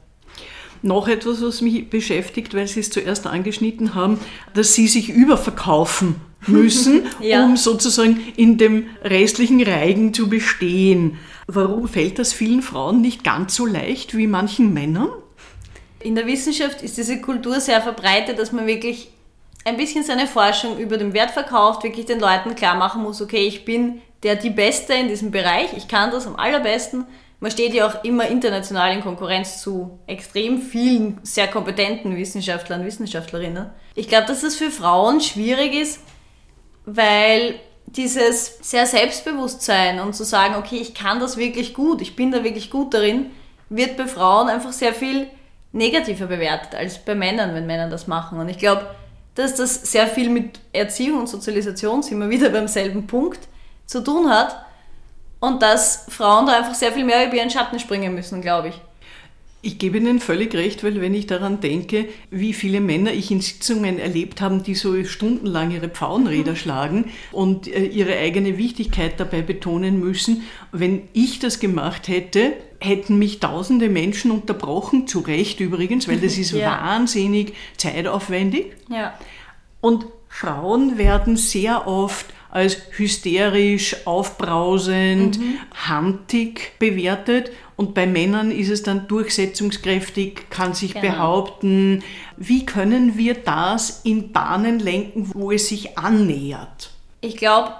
Noch 0.81 1.07
etwas, 1.07 1.43
was 1.43 1.61
mich 1.61 1.89
beschäftigt, 1.89 2.55
weil 2.55 2.67
Sie 2.67 2.79
es 2.79 2.89
zuerst 2.89 3.27
angeschnitten 3.27 3.93
haben, 3.93 4.19
dass 4.53 4.73
Sie 4.73 4.87
sich 4.87 5.09
überverkaufen 5.09 6.15
müssen, 6.47 7.03
ja. 7.19 7.45
um 7.45 7.57
sozusagen 7.57 8.19
in 8.35 8.57
dem 8.57 8.87
restlichen 9.03 9.61
Reigen 9.61 10.13
zu 10.13 10.27
bestehen. 10.27 11.19
Warum 11.45 11.87
fällt 11.87 12.17
das 12.17 12.33
vielen 12.33 12.61
Frauen 12.61 13.01
nicht 13.01 13.23
ganz 13.23 13.55
so 13.55 13.65
leicht 13.65 14.17
wie 14.17 14.25
manchen 14.25 14.73
Männern? 14.73 15.09
In 16.03 16.15
der 16.15 16.25
Wissenschaft 16.25 16.81
ist 16.81 16.97
diese 16.97 17.21
Kultur 17.21 17.59
sehr 17.59 17.81
verbreitet, 17.81 18.39
dass 18.39 18.51
man 18.51 18.67
wirklich 18.67 19.09
ein 19.65 19.77
bisschen 19.77 20.03
seine 20.03 20.27
Forschung 20.27 20.77
über 20.77 20.97
den 20.97 21.13
Wert 21.13 21.31
verkauft, 21.31 21.83
wirklich 21.83 22.05
den 22.05 22.19
Leuten 22.19 22.55
klar 22.55 22.75
machen 22.75 23.03
muss, 23.03 23.21
okay, 23.21 23.45
ich 23.47 23.65
bin 23.65 24.01
der 24.23 24.35
die 24.35 24.49
Beste 24.49 24.93
in 24.93 25.07
diesem 25.07 25.31
Bereich, 25.31 25.73
ich 25.75 25.87
kann 25.87 26.11
das 26.11 26.27
am 26.27 26.35
allerbesten. 26.35 27.05
Man 27.39 27.49
steht 27.49 27.73
ja 27.73 27.87
auch 27.87 28.03
immer 28.03 28.27
international 28.27 28.93
in 28.93 29.01
Konkurrenz 29.01 29.61
zu 29.61 29.97
extrem 30.05 30.61
vielen 30.61 31.19
sehr 31.23 31.47
kompetenten 31.47 32.15
Wissenschaftlern, 32.15 32.85
Wissenschaftlerinnen. 32.85 33.71
Ich 33.95 34.07
glaube, 34.07 34.27
dass 34.27 34.41
das 34.41 34.55
für 34.55 34.69
Frauen 34.69 35.21
schwierig 35.21 35.73
ist, 35.73 36.01
weil 36.85 37.55
dieses 37.87 38.59
sehr 38.61 38.85
Selbstbewusstsein 38.85 39.99
und 39.99 40.15
zu 40.15 40.23
sagen, 40.23 40.55
okay, 40.55 40.77
ich 40.77 40.93
kann 40.93 41.19
das 41.19 41.37
wirklich 41.37 41.73
gut, 41.73 42.01
ich 42.01 42.15
bin 42.15 42.31
da 42.31 42.43
wirklich 42.43 42.69
gut 42.69 42.93
darin, 42.93 43.31
wird 43.69 43.97
bei 43.97 44.05
Frauen 44.05 44.47
einfach 44.47 44.71
sehr 44.71 44.93
viel 44.93 45.27
negativer 45.71 46.27
bewertet 46.27 46.75
als 46.75 46.97
bei 46.99 47.15
Männern, 47.15 47.53
wenn 47.53 47.65
Männer 47.65 47.89
das 47.89 48.07
machen. 48.07 48.39
Und 48.39 48.49
ich 48.49 48.57
glaube, 48.57 48.85
dass 49.35 49.55
das 49.55 49.91
sehr 49.91 50.07
viel 50.07 50.29
mit 50.29 50.59
Erziehung 50.73 51.21
und 51.21 51.29
Sozialisation, 51.29 52.03
sind 52.03 52.19
wir 52.19 52.29
wieder 52.29 52.49
beim 52.49 52.67
selben 52.67 53.07
Punkt, 53.07 53.47
zu 53.85 54.03
tun 54.03 54.29
hat 54.29 54.65
und 55.39 55.61
dass 55.61 56.05
Frauen 56.09 56.45
da 56.45 56.57
einfach 56.57 56.75
sehr 56.75 56.91
viel 56.91 57.05
mehr 57.05 57.27
über 57.27 57.35
ihren 57.35 57.49
Schatten 57.49 57.79
springen 57.79 58.13
müssen, 58.13 58.41
glaube 58.41 58.69
ich. 58.69 58.81
Ich 59.63 59.77
gebe 59.77 59.97
Ihnen 59.97 60.19
völlig 60.19 60.55
recht, 60.55 60.83
weil 60.83 61.01
wenn 61.01 61.13
ich 61.13 61.27
daran 61.27 61.59
denke, 61.61 62.07
wie 62.31 62.53
viele 62.53 62.81
Männer 62.81 63.13
ich 63.13 63.29
in 63.29 63.41
Sitzungen 63.41 63.99
erlebt 63.99 64.41
habe, 64.41 64.57
die 64.57 64.73
so 64.73 65.03
stundenlang 65.03 65.69
ihre 65.69 65.87
Pfauenräder 65.87 66.53
mhm. 66.53 66.55
schlagen 66.55 67.05
und 67.31 67.67
äh, 67.67 67.85
ihre 67.85 68.17
eigene 68.17 68.57
Wichtigkeit 68.57 69.19
dabei 69.19 69.43
betonen 69.43 69.99
müssen, 69.99 70.43
wenn 70.71 71.03
ich 71.13 71.37
das 71.37 71.59
gemacht 71.59 72.07
hätte, 72.07 72.53
hätten 72.79 73.19
mich 73.19 73.39
tausende 73.39 73.89
Menschen 73.89 74.31
unterbrochen, 74.31 75.05
zu 75.05 75.19
Recht 75.19 75.59
übrigens, 75.59 76.07
weil 76.07 76.17
das 76.17 76.37
ist 76.39 76.53
ja. 76.53 76.71
wahnsinnig 76.71 77.53
zeitaufwendig. 77.77 78.73
Ja. 78.89 79.13
Und 79.79 80.07
Frauen 80.27 80.97
werden 80.97 81.37
sehr 81.37 81.87
oft 81.87 82.25
als 82.51 82.77
hysterisch, 82.91 83.95
aufbrausend, 84.05 85.39
mhm. 85.39 85.57
handig 85.73 86.77
bewertet. 86.77 87.51
Und 87.77 87.95
bei 87.95 88.05
Männern 88.05 88.51
ist 88.51 88.69
es 88.69 88.83
dann 88.83 89.07
durchsetzungskräftig, 89.07 90.49
kann 90.49 90.73
sich 90.73 90.93
genau. 90.93 91.07
behaupten. 91.07 92.03
Wie 92.37 92.65
können 92.65 93.17
wir 93.17 93.33
das 93.33 94.01
in 94.03 94.31
Bahnen 94.33 94.79
lenken, 94.79 95.31
wo 95.33 95.51
es 95.51 95.69
sich 95.69 95.97
annähert? 95.97 96.91
Ich 97.21 97.37
glaube, 97.37 97.71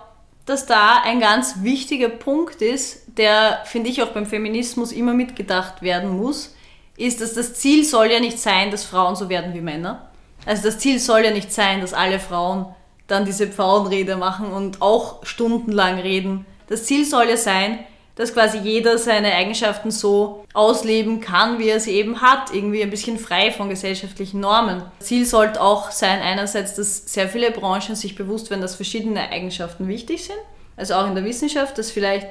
dass 0.46 0.66
da 0.66 1.01
ein 1.04 1.20
ganz 1.20 1.62
wichtiger 1.62 2.10
Punkt 2.10 2.62
ist, 2.62 3.04
der, 3.18 3.62
finde 3.66 3.90
ich, 3.90 4.01
auch 4.01 4.10
beim 4.10 4.25
Feminismus 4.25 4.92
immer 4.92 5.13
mitgedacht 5.13 5.82
werden 5.82 6.18
muss, 6.18 6.56
ist, 6.98 7.22
dass 7.22 7.34
das 7.34 7.56
Ziel 7.56 7.84
soll 7.84 8.08
ja 8.08 8.20
nicht 8.20 8.40
sein, 8.40 8.72
dass 8.72 8.86
Frauen 8.86 9.16
so 9.16 9.30
werden 9.30 9.54
wie 9.54 9.62
Männer. 9.62 10.10
Also 10.46 10.63
das 10.63 10.80
Ziel 10.80 11.00
soll 11.00 11.25
ja 11.25 11.32
nicht 11.32 11.51
sein, 11.51 11.82
dass 11.82 11.94
alle 11.94 12.20
Frauen 12.20 12.66
dann 13.12 13.25
diese 13.25 13.48
Pfauenrede 13.48 14.15
machen 14.15 14.51
und 14.51 14.82
auch 14.82 15.25
stundenlang 15.25 16.00
reden. 16.00 16.46
Das 16.68 16.86
Ziel 16.86 17.06
soll 17.06 17.27
ja 17.27 17.38
sein, 17.38 17.80
dass 18.15 18.34
quasi 18.34 18.60
jeder 18.60 18.98
seine 18.98 19.34
Eigenschaften 19.34 19.89
so 19.89 20.46
ausleben 20.53 21.22
kann, 21.22 21.60
wie 21.60 21.70
er 21.70 21.80
sie 21.80 21.91
eben 21.91 22.22
hat, 22.22 22.53
irgendwie 22.53 22.84
ein 22.84 22.89
bisschen 22.89 23.18
frei 23.18 23.51
von 23.51 23.70
gesellschaftlichen 23.70 24.39
Normen. 24.39 24.84
Ziel 25.00 25.25
sollte 25.25 25.62
auch 25.62 25.91
sein, 25.91 26.22
einerseits, 26.22 26.75
dass 26.75 27.12
sehr 27.12 27.30
viele 27.30 27.51
Branchen 27.51 27.96
sich 27.96 28.15
bewusst 28.15 28.50
werden, 28.50 28.62
dass 28.62 28.75
verschiedene 28.75 29.30
Eigenschaften 29.30 29.88
wichtig 29.88 30.25
sind, 30.25 30.39
also 30.77 30.94
auch 30.96 31.08
in 31.08 31.15
der 31.15 31.25
Wissenschaft, 31.25 31.77
dass 31.77 31.91
vielleicht 31.91 32.27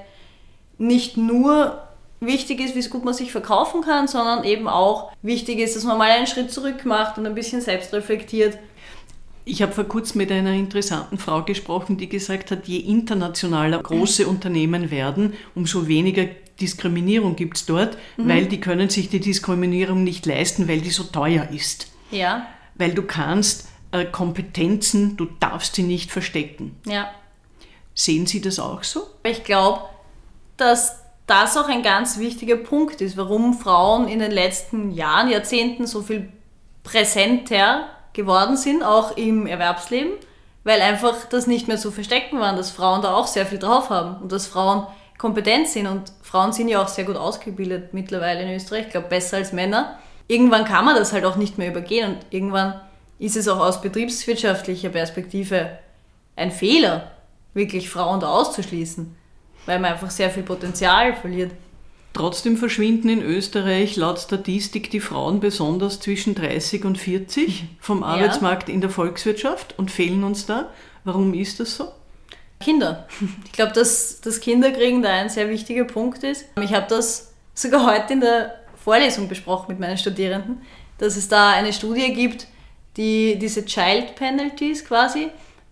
nicht 0.78 1.16
nur 1.16 1.82
wichtig 2.20 2.60
ist, 2.60 2.74
wie 2.74 2.88
gut 2.88 3.04
man 3.04 3.14
sich 3.14 3.32
verkaufen 3.32 3.80
kann, 3.80 4.06
sondern 4.06 4.44
eben 4.44 4.68
auch 4.68 5.10
wichtig 5.22 5.58
ist, 5.58 5.76
dass 5.76 5.84
man 5.84 5.98
mal 5.98 6.10
einen 6.10 6.26
Schritt 6.26 6.52
zurück 6.52 6.84
macht 6.84 7.18
und 7.18 7.26
ein 7.26 7.34
bisschen 7.34 7.62
selbst 7.62 7.92
reflektiert 7.94 8.58
ich 9.50 9.62
habe 9.62 9.72
vor 9.72 9.84
kurzem 9.84 10.18
mit 10.18 10.30
einer 10.30 10.52
interessanten 10.52 11.18
Frau 11.18 11.42
gesprochen, 11.42 11.96
die 11.96 12.08
gesagt 12.08 12.50
hat, 12.50 12.68
je 12.68 12.78
internationaler 12.78 13.82
große 13.82 14.26
Unternehmen 14.26 14.90
werden, 14.90 15.34
umso 15.54 15.88
weniger 15.88 16.26
Diskriminierung 16.60 17.36
gibt 17.36 17.56
es 17.56 17.66
dort, 17.66 17.96
mhm. 18.16 18.28
weil 18.28 18.46
die 18.46 18.60
können 18.60 18.90
sich 18.90 19.08
die 19.08 19.20
Diskriminierung 19.20 20.04
nicht 20.04 20.24
leisten, 20.26 20.68
weil 20.68 20.80
die 20.80 20.90
so 20.90 21.04
teuer 21.04 21.48
ist. 21.50 21.88
Ja. 22.10 22.46
Weil 22.76 22.92
du 22.92 23.02
kannst 23.02 23.68
äh, 23.90 24.04
Kompetenzen, 24.04 25.16
du 25.16 25.26
darfst 25.40 25.74
sie 25.74 25.82
nicht 25.82 26.12
verstecken. 26.12 26.76
Ja. 26.86 27.10
Sehen 27.94 28.26
Sie 28.26 28.40
das 28.40 28.60
auch 28.60 28.84
so? 28.84 29.02
Ich 29.24 29.42
glaube, 29.42 29.80
dass 30.56 31.00
das 31.26 31.56
auch 31.56 31.68
ein 31.68 31.82
ganz 31.82 32.18
wichtiger 32.18 32.56
Punkt 32.56 33.00
ist, 33.00 33.16
warum 33.16 33.54
Frauen 33.54 34.06
in 34.06 34.20
den 34.20 34.30
letzten 34.30 34.92
Jahren, 34.92 35.28
Jahrzehnten 35.28 35.86
so 35.86 36.02
viel 36.02 36.28
präsenter 36.84 37.88
geworden 38.12 38.56
sind, 38.56 38.82
auch 38.82 39.16
im 39.16 39.46
Erwerbsleben, 39.46 40.12
weil 40.64 40.80
einfach 40.80 41.24
das 41.28 41.46
nicht 41.46 41.68
mehr 41.68 41.78
zu 41.78 41.90
verstecken 41.90 42.40
war, 42.40 42.54
dass 42.54 42.70
Frauen 42.70 43.02
da 43.02 43.14
auch 43.14 43.26
sehr 43.26 43.46
viel 43.46 43.58
drauf 43.58 43.90
haben 43.90 44.22
und 44.22 44.32
dass 44.32 44.46
Frauen 44.46 44.86
kompetent 45.18 45.68
sind 45.68 45.86
und 45.86 46.12
Frauen 46.22 46.52
sind 46.52 46.68
ja 46.68 46.82
auch 46.82 46.88
sehr 46.88 47.04
gut 47.04 47.16
ausgebildet 47.16 47.92
mittlerweile 47.92 48.42
in 48.42 48.54
Österreich, 48.54 48.86
ich 48.86 48.92
glaube 48.92 49.08
besser 49.08 49.36
als 49.36 49.52
Männer. 49.52 49.98
Irgendwann 50.28 50.64
kann 50.64 50.84
man 50.84 50.94
das 50.94 51.12
halt 51.12 51.24
auch 51.24 51.36
nicht 51.36 51.58
mehr 51.58 51.68
übergehen 51.68 52.14
und 52.14 52.18
irgendwann 52.30 52.80
ist 53.18 53.36
es 53.36 53.48
auch 53.48 53.58
aus 53.58 53.82
betriebswirtschaftlicher 53.82 54.88
Perspektive 54.88 55.78
ein 56.36 56.50
Fehler, 56.50 57.10
wirklich 57.52 57.90
Frauen 57.90 58.20
da 58.20 58.28
auszuschließen, 58.28 59.14
weil 59.66 59.78
man 59.78 59.92
einfach 59.92 60.10
sehr 60.10 60.30
viel 60.30 60.42
Potenzial 60.42 61.14
verliert. 61.14 61.52
Trotzdem 62.12 62.56
verschwinden 62.56 63.08
in 63.08 63.22
Österreich 63.22 63.96
laut 63.96 64.18
Statistik 64.18 64.90
die 64.90 65.00
Frauen 65.00 65.38
besonders 65.38 66.00
zwischen 66.00 66.34
30 66.34 66.84
und 66.84 66.98
40 66.98 67.64
vom 67.80 68.02
Arbeitsmarkt 68.02 68.68
in 68.68 68.80
der 68.80 68.90
Volkswirtschaft 68.90 69.78
und 69.78 69.90
fehlen 69.90 70.24
uns 70.24 70.44
da. 70.44 70.70
Warum 71.04 71.34
ist 71.34 71.60
das 71.60 71.76
so? 71.76 71.92
Kinder. 72.58 73.08
Ich 73.46 73.52
glaube, 73.52 73.72
dass 73.72 74.20
das 74.20 74.40
Kinderkriegen 74.40 75.02
da 75.02 75.08
ein 75.08 75.30
sehr 75.30 75.48
wichtiger 75.48 75.84
Punkt 75.84 76.22
ist. 76.24 76.46
Ich 76.60 76.74
habe 76.74 76.86
das 76.88 77.32
sogar 77.54 77.86
heute 77.86 78.12
in 78.12 78.20
der 78.20 78.54
Vorlesung 78.84 79.28
besprochen 79.28 79.66
mit 79.68 79.80
meinen 79.80 79.96
Studierenden, 79.96 80.62
dass 80.98 81.16
es 81.16 81.28
da 81.28 81.50
eine 81.50 81.72
Studie 81.72 82.12
gibt, 82.12 82.48
die 82.96 83.38
diese 83.38 83.64
Child 83.64 84.14
Penalties 84.16 84.84
quasi, 84.84 85.28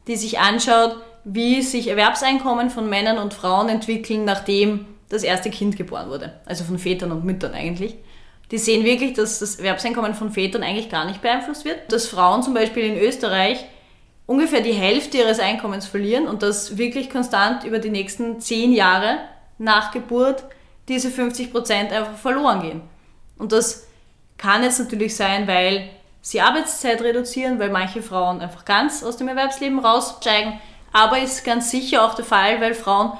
die 0.07 0.16
sich 0.16 0.38
anschaut, 0.38 0.97
wie 1.25 1.62
sich 1.62 1.88
Erwerbseinkommen 1.88 2.71
von 2.71 2.88
Männern 2.88 3.18
und 3.18 3.35
Frauen 3.35 3.68
entwickeln, 3.68 4.25
nachdem 4.25 4.87
das 5.08 5.22
erste 5.22 5.50
Kind 5.50 5.76
geboren 5.76 6.10
wurde. 6.10 6.34
Also 6.44 6.64
von 6.64 6.78
Vätern 6.78 7.12
und 7.12 7.24
Müttern 7.24 7.54
eigentlich. 7.54 7.96
Die 8.50 8.58
sehen 8.58 8.84
wirklich, 8.84 9.12
dass 9.12 9.40
das 9.40 9.56
Erwerbseinkommen 9.56 10.14
von 10.14 10.30
Vätern 10.30 10.62
eigentlich 10.62 10.90
gar 10.90 11.04
nicht 11.04 11.20
beeinflusst 11.20 11.64
wird. 11.64 11.92
Dass 11.92 12.06
Frauen 12.06 12.42
zum 12.42 12.54
Beispiel 12.54 12.84
in 12.84 12.98
Österreich 12.98 13.64
ungefähr 14.26 14.60
die 14.60 14.72
Hälfte 14.72 15.18
ihres 15.18 15.40
Einkommens 15.40 15.86
verlieren 15.86 16.26
und 16.26 16.42
dass 16.42 16.78
wirklich 16.78 17.10
konstant 17.10 17.64
über 17.64 17.78
die 17.78 17.90
nächsten 17.90 18.40
zehn 18.40 18.72
Jahre 18.72 19.18
nach 19.58 19.90
Geburt 19.90 20.44
diese 20.88 21.10
50 21.10 21.52
Prozent 21.52 21.92
einfach 21.92 22.16
verloren 22.16 22.62
gehen. 22.62 22.82
Und 23.38 23.52
das 23.52 23.86
kann 24.38 24.62
jetzt 24.62 24.78
natürlich 24.78 25.16
sein, 25.16 25.46
weil 25.46 25.90
sie 26.22 26.40
Arbeitszeit 26.40 27.02
reduzieren, 27.02 27.58
weil 27.58 27.70
manche 27.70 28.02
Frauen 28.02 28.40
einfach 28.40 28.64
ganz 28.64 29.02
aus 29.02 29.16
dem 29.16 29.28
Erwerbsleben 29.28 29.78
raussteigen. 29.78 30.60
Aber 30.92 31.18
ist 31.18 31.44
ganz 31.44 31.70
sicher 31.70 32.04
auch 32.04 32.14
der 32.14 32.24
Fall, 32.24 32.60
weil 32.60 32.74
Frauen 32.74 33.12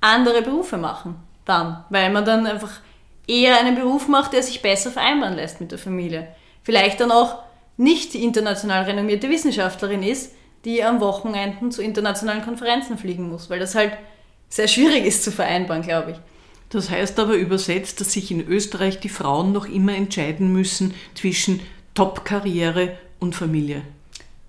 andere 0.00 0.42
Berufe 0.42 0.76
machen 0.76 1.16
dann, 1.44 1.84
weil 1.90 2.10
man 2.10 2.24
dann 2.24 2.46
einfach 2.46 2.70
eher 3.26 3.58
einen 3.58 3.76
Beruf 3.76 4.08
macht, 4.08 4.32
der 4.32 4.42
sich 4.42 4.62
besser 4.62 4.90
vereinbaren 4.90 5.36
lässt 5.36 5.60
mit 5.60 5.70
der 5.70 5.78
Familie. 5.78 6.28
Vielleicht 6.62 7.00
dann 7.00 7.10
auch 7.10 7.38
nicht 7.76 8.14
die 8.14 8.22
international 8.22 8.84
renommierte 8.84 9.28
Wissenschaftlerin 9.28 10.02
ist, 10.02 10.32
die 10.64 10.84
am 10.84 11.00
Wochenenden 11.00 11.72
zu 11.72 11.82
internationalen 11.82 12.44
Konferenzen 12.44 12.98
fliegen 12.98 13.28
muss, 13.28 13.50
weil 13.50 13.58
das 13.58 13.74
halt 13.74 13.92
sehr 14.48 14.68
schwierig 14.68 15.04
ist 15.04 15.24
zu 15.24 15.32
vereinbaren, 15.32 15.82
glaube 15.82 16.12
ich. 16.12 16.16
Das 16.68 16.88
heißt 16.88 17.18
aber 17.18 17.34
übersetzt, 17.34 18.00
dass 18.00 18.12
sich 18.12 18.30
in 18.30 18.46
Österreich 18.46 19.00
die 19.00 19.08
Frauen 19.08 19.52
noch 19.52 19.68
immer 19.68 19.94
entscheiden 19.94 20.52
müssen 20.52 20.94
zwischen 21.14 21.60
Top-Karriere 21.94 22.96
und 23.18 23.34
Familie. 23.34 23.82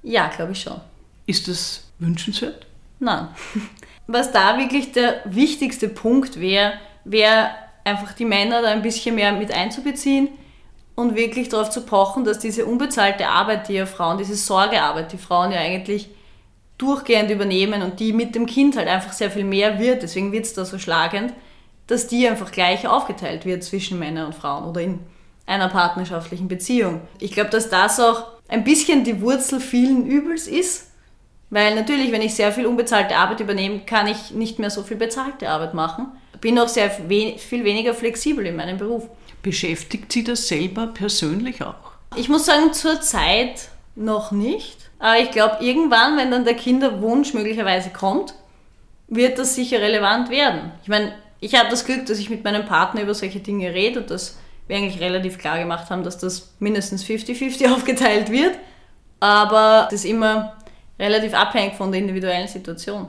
Ja, 0.04 0.28
glaube 0.28 0.54
ich 0.54 0.62
schon. 0.62 0.80
Ist 1.26 1.48
das 1.48 1.86
wünschenswert? 2.00 2.66
Nein. 3.00 3.28
Was 4.08 4.32
da 4.32 4.58
wirklich 4.58 4.92
der 4.92 5.22
wichtigste 5.26 5.88
Punkt 5.90 6.40
wäre, 6.40 6.74
wäre 7.06 7.50
einfach 7.84 8.14
die 8.14 8.26
Männer 8.26 8.62
da 8.62 8.70
ein 8.70 8.82
bisschen 8.82 9.16
mehr 9.16 9.32
mit 9.34 9.54
einzubeziehen 9.54 10.30
und 10.96 11.16
wirklich 11.16 11.50
darauf 11.50 11.70
zu 11.70 11.82
pochen, 11.82 12.24
dass 12.24 12.40
diese 12.40 12.66
unbezahlte 12.66 13.28
Arbeit, 13.28 13.68
die 13.68 13.74
ja 13.74 13.86
Frauen, 13.86 14.18
diese 14.18 14.36
Sorgearbeit, 14.36 15.12
die 15.12 15.18
Frauen 15.18 15.52
ja 15.52 15.60
eigentlich 15.60 16.10
durchgehend 16.78 17.32
übernehmen 17.32 17.82
und 17.82 18.00
die 18.00 18.14
mit 18.14 18.36
dem 18.36 18.46
Kind 18.46 18.76
halt 18.78 18.88
einfach 18.88 19.14
sehr 19.14 19.32
viel 19.32 19.44
mehr 19.44 19.80
wird, 19.80 20.04
deswegen 20.04 20.32
wird 20.32 20.46
es 20.46 20.54
da 20.54 20.66
so 20.66 20.80
schlagend, 20.80 21.34
dass 21.88 22.08
die 22.08 22.28
einfach 22.28 22.52
gleich 22.52 22.88
aufgeteilt 22.88 23.46
wird 23.46 23.64
zwischen 23.64 24.00
Männern 24.00 24.28
und 24.28 24.36
Frauen 24.36 24.66
oder 24.66 24.82
in 24.82 25.00
einer 25.46 25.70
partnerschaftlichen 25.70 26.48
Beziehung. 26.48 27.02
Ich 27.20 27.32
glaube, 27.32 27.50
dass 27.50 27.70
das 27.70 28.00
auch 28.00 28.26
ein 28.48 28.64
bisschen 28.64 29.04
die 29.04 29.22
Wurzel 29.22 29.60
vielen 29.60 30.06
Übels 30.06 30.48
ist, 30.48 30.92
weil 31.54 31.76
natürlich, 31.76 32.12
wenn 32.12 32.24
ich 32.24 32.34
sehr 32.34 32.52
viel 32.52 32.66
unbezahlte 32.66 33.16
Arbeit 33.16 33.40
übernehme, 33.40 33.82
kann 33.82 34.08
ich 34.08 34.32
nicht 34.32 34.58
mehr 34.58 34.72
so 34.72 34.82
viel 34.82 34.98
bezahlte 34.98 35.50
Arbeit 35.50 35.76
machen. 35.76 36.08
Bin 36.42 36.58
auch 36.58 36.68
sehr 36.68 36.90
viel 36.90 37.64
weniger 37.64 37.94
flexibel 37.94 38.44
in 38.48 38.56
meinem 38.56 38.80
Beruf. 38.80 39.08
Beschäftigt 39.44 40.12
Sie 40.12 40.24
das 40.24 40.48
selber 40.48 40.88
persönlich 40.88 41.62
auch? 41.62 41.92
Ich 42.16 42.28
muss 42.28 42.48
sagen, 42.48 42.74
zurzeit 42.74 43.70
noch 43.94 44.32
nicht. 44.32 44.78
Aber 44.98 45.20
ich 45.20 45.30
glaube, 45.30 45.58
irgendwann, 45.64 46.18
wenn 46.18 46.32
dann 46.32 46.44
der 46.44 46.56
Kinderwunsch 46.56 47.36
möglicherweise 47.36 47.92
kommt, 47.92 48.34
wird 49.08 49.38
das 49.38 49.54
sicher 49.54 49.80
relevant 49.80 50.32
werden. 50.32 50.72
Ich 50.82 50.90
meine, 50.90 51.14
ich 51.40 51.54
habe 51.54 51.70
das 51.70 51.86
Glück, 51.86 52.08
dass 52.08 52.18
ich 52.18 52.32
mit 52.32 52.44
meinem 52.44 52.66
Partner 52.66 53.04
über 53.04 53.14
solche 53.14 53.42
Dinge 53.42 53.76
rede 53.76 54.00
und 54.00 54.10
dass 54.10 54.40
wir 54.66 54.78
eigentlich 54.78 55.00
relativ 55.00 55.38
klar 55.38 55.60
gemacht 55.60 55.92
haben, 55.92 56.04
dass 56.04 56.18
das 56.18 56.56
mindestens 56.58 57.06
50-50 57.06 57.72
aufgeteilt 57.76 58.32
wird. 58.32 58.58
Aber 59.20 59.88
das 59.92 60.04
ist 60.04 60.06
immer 60.06 60.56
relativ 61.04 61.34
abhängig 61.34 61.76
von 61.76 61.92
der 61.92 62.02
individuellen 62.02 62.48
Situation. 62.48 63.08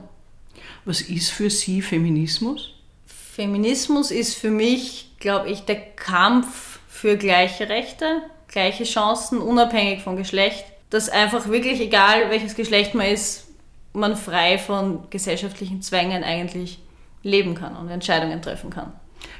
Was 0.83 1.01
ist 1.01 1.31
für 1.31 1.49
Sie 1.49 1.81
Feminismus? 1.81 2.73
Feminismus 3.05 4.11
ist 4.11 4.35
für 4.35 4.51
mich, 4.51 5.11
glaube 5.19 5.49
ich, 5.49 5.61
der 5.61 5.77
Kampf 5.77 6.79
für 6.87 7.17
gleiche 7.17 7.69
Rechte, 7.69 8.21
gleiche 8.47 8.83
Chancen, 8.83 9.39
unabhängig 9.39 10.03
von 10.03 10.15
Geschlecht. 10.15 10.65
dass 10.91 11.09
einfach 11.09 11.47
wirklich, 11.49 11.81
egal 11.81 12.29
welches 12.29 12.55
Geschlecht 12.55 12.93
man 12.93 13.07
ist, 13.07 13.47
man 13.91 14.15
frei 14.15 14.57
von 14.57 15.09
gesellschaftlichen 15.09 15.81
Zwängen 15.81 16.23
eigentlich 16.23 16.79
leben 17.23 17.55
kann 17.55 17.75
und 17.75 17.89
Entscheidungen 17.89 18.41
treffen 18.41 18.69
kann. 18.69 18.93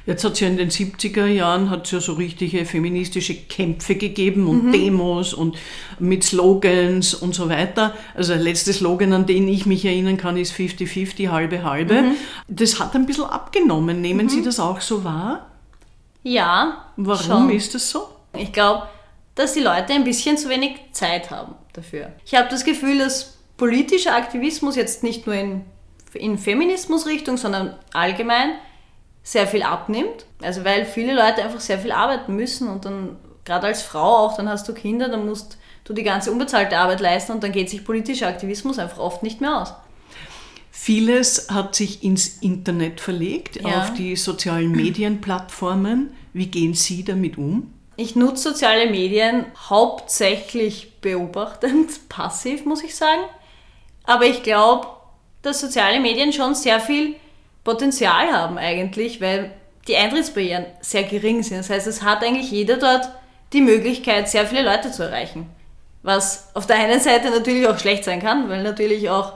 Jetzt 0.06 0.22
hat 0.22 0.34
es 0.34 0.40
ja 0.40 0.46
in 0.46 0.56
den 0.56 0.70
70er 0.70 1.26
Jahren 1.26 1.68
hat's 1.68 1.90
ja 1.90 2.00
so 2.00 2.12
richtige 2.12 2.64
feministische 2.64 3.34
Kämpfe 3.34 3.96
gegeben 3.96 4.46
und 4.46 4.66
mhm. 4.66 4.72
Demos 4.72 5.34
und 5.34 5.56
mit 5.98 6.22
Slogans 6.22 7.12
und 7.12 7.34
so 7.34 7.48
weiter. 7.48 7.92
Also 8.14 8.34
der 8.34 8.42
letzte 8.42 8.72
Slogan, 8.72 9.12
an 9.12 9.26
den 9.26 9.48
ich 9.48 9.66
mich 9.66 9.84
erinnern 9.84 10.16
kann, 10.16 10.36
ist 10.36 10.54
50-50, 10.54 11.30
halbe, 11.30 11.64
halbe. 11.64 12.02
Mhm. 12.02 12.16
Das 12.46 12.78
hat 12.78 12.94
ein 12.94 13.04
bisschen 13.04 13.24
abgenommen. 13.24 14.00
Nehmen 14.00 14.26
mhm. 14.26 14.30
Sie 14.30 14.42
das 14.42 14.60
auch 14.60 14.80
so 14.80 15.02
wahr? 15.02 15.50
Ja. 16.22 16.84
Warum 16.96 17.48
schon. 17.48 17.50
ist 17.50 17.74
das 17.74 17.90
so? 17.90 18.08
Ich 18.38 18.52
glaube, 18.52 18.84
dass 19.34 19.54
die 19.54 19.60
Leute 19.60 19.92
ein 19.92 20.04
bisschen 20.04 20.36
zu 20.36 20.48
wenig 20.48 20.78
Zeit 20.92 21.30
haben 21.30 21.56
dafür. 21.72 22.12
Ich 22.24 22.34
habe 22.34 22.48
das 22.48 22.64
Gefühl, 22.64 22.98
dass 22.98 23.38
politischer 23.56 24.14
Aktivismus 24.14 24.76
jetzt 24.76 25.02
nicht 25.02 25.26
nur 25.26 25.34
in, 25.34 25.64
in 26.14 26.38
Feminismusrichtung, 26.38 27.36
sondern 27.36 27.74
allgemein 27.92 28.50
sehr 29.26 29.48
viel 29.48 29.64
abnimmt. 29.64 30.24
Also 30.40 30.64
weil 30.64 30.84
viele 30.84 31.12
Leute 31.12 31.42
einfach 31.42 31.58
sehr 31.58 31.80
viel 31.80 31.90
arbeiten 31.90 32.36
müssen 32.36 32.68
und 32.68 32.84
dann, 32.84 33.16
gerade 33.44 33.66
als 33.66 33.82
Frau 33.82 34.18
auch, 34.18 34.36
dann 34.36 34.48
hast 34.48 34.68
du 34.68 34.72
Kinder, 34.72 35.08
dann 35.08 35.26
musst 35.26 35.58
du 35.82 35.92
die 35.92 36.04
ganze 36.04 36.30
unbezahlte 36.30 36.78
Arbeit 36.78 37.00
leisten 37.00 37.32
und 37.32 37.42
dann 37.42 37.50
geht 37.50 37.68
sich 37.68 37.84
politischer 37.84 38.28
Aktivismus 38.28 38.78
einfach 38.78 38.98
oft 38.98 39.24
nicht 39.24 39.40
mehr 39.40 39.60
aus. 39.60 39.74
Vieles 40.70 41.48
hat 41.50 41.74
sich 41.74 42.04
ins 42.04 42.38
Internet 42.40 43.00
verlegt, 43.00 43.60
ja. 43.60 43.80
auf 43.80 43.94
die 43.94 44.14
sozialen 44.14 44.70
Medienplattformen. 44.70 46.12
Wie 46.32 46.46
gehen 46.46 46.74
Sie 46.74 47.02
damit 47.02 47.36
um? 47.36 47.72
Ich 47.96 48.14
nutze 48.14 48.50
soziale 48.50 48.88
Medien 48.88 49.46
hauptsächlich 49.68 51.00
beobachtend, 51.00 51.90
passiv 52.08 52.64
muss 52.64 52.84
ich 52.84 52.94
sagen. 52.94 53.22
Aber 54.04 54.26
ich 54.26 54.44
glaube, 54.44 54.86
dass 55.42 55.60
soziale 55.60 55.98
Medien 55.98 56.32
schon 56.32 56.54
sehr 56.54 56.78
viel 56.78 57.16
Potenzial 57.66 58.32
haben 58.32 58.58
eigentlich, 58.58 59.20
weil 59.20 59.50
die 59.88 59.96
Eintrittsbarrieren 59.96 60.66
sehr 60.80 61.02
gering 61.02 61.42
sind. 61.42 61.58
Das 61.58 61.68
heißt, 61.68 61.86
es 61.88 62.02
hat 62.02 62.22
eigentlich 62.22 62.50
jeder 62.50 62.76
dort 62.76 63.08
die 63.52 63.60
Möglichkeit, 63.60 64.28
sehr 64.28 64.46
viele 64.46 64.62
Leute 64.62 64.92
zu 64.92 65.02
erreichen. 65.02 65.50
Was 66.02 66.50
auf 66.54 66.66
der 66.66 66.76
einen 66.76 67.00
Seite 67.00 67.30
natürlich 67.30 67.66
auch 67.66 67.78
schlecht 67.78 68.04
sein 68.04 68.22
kann, 68.22 68.48
weil 68.48 68.62
natürlich 68.62 69.10
auch 69.10 69.32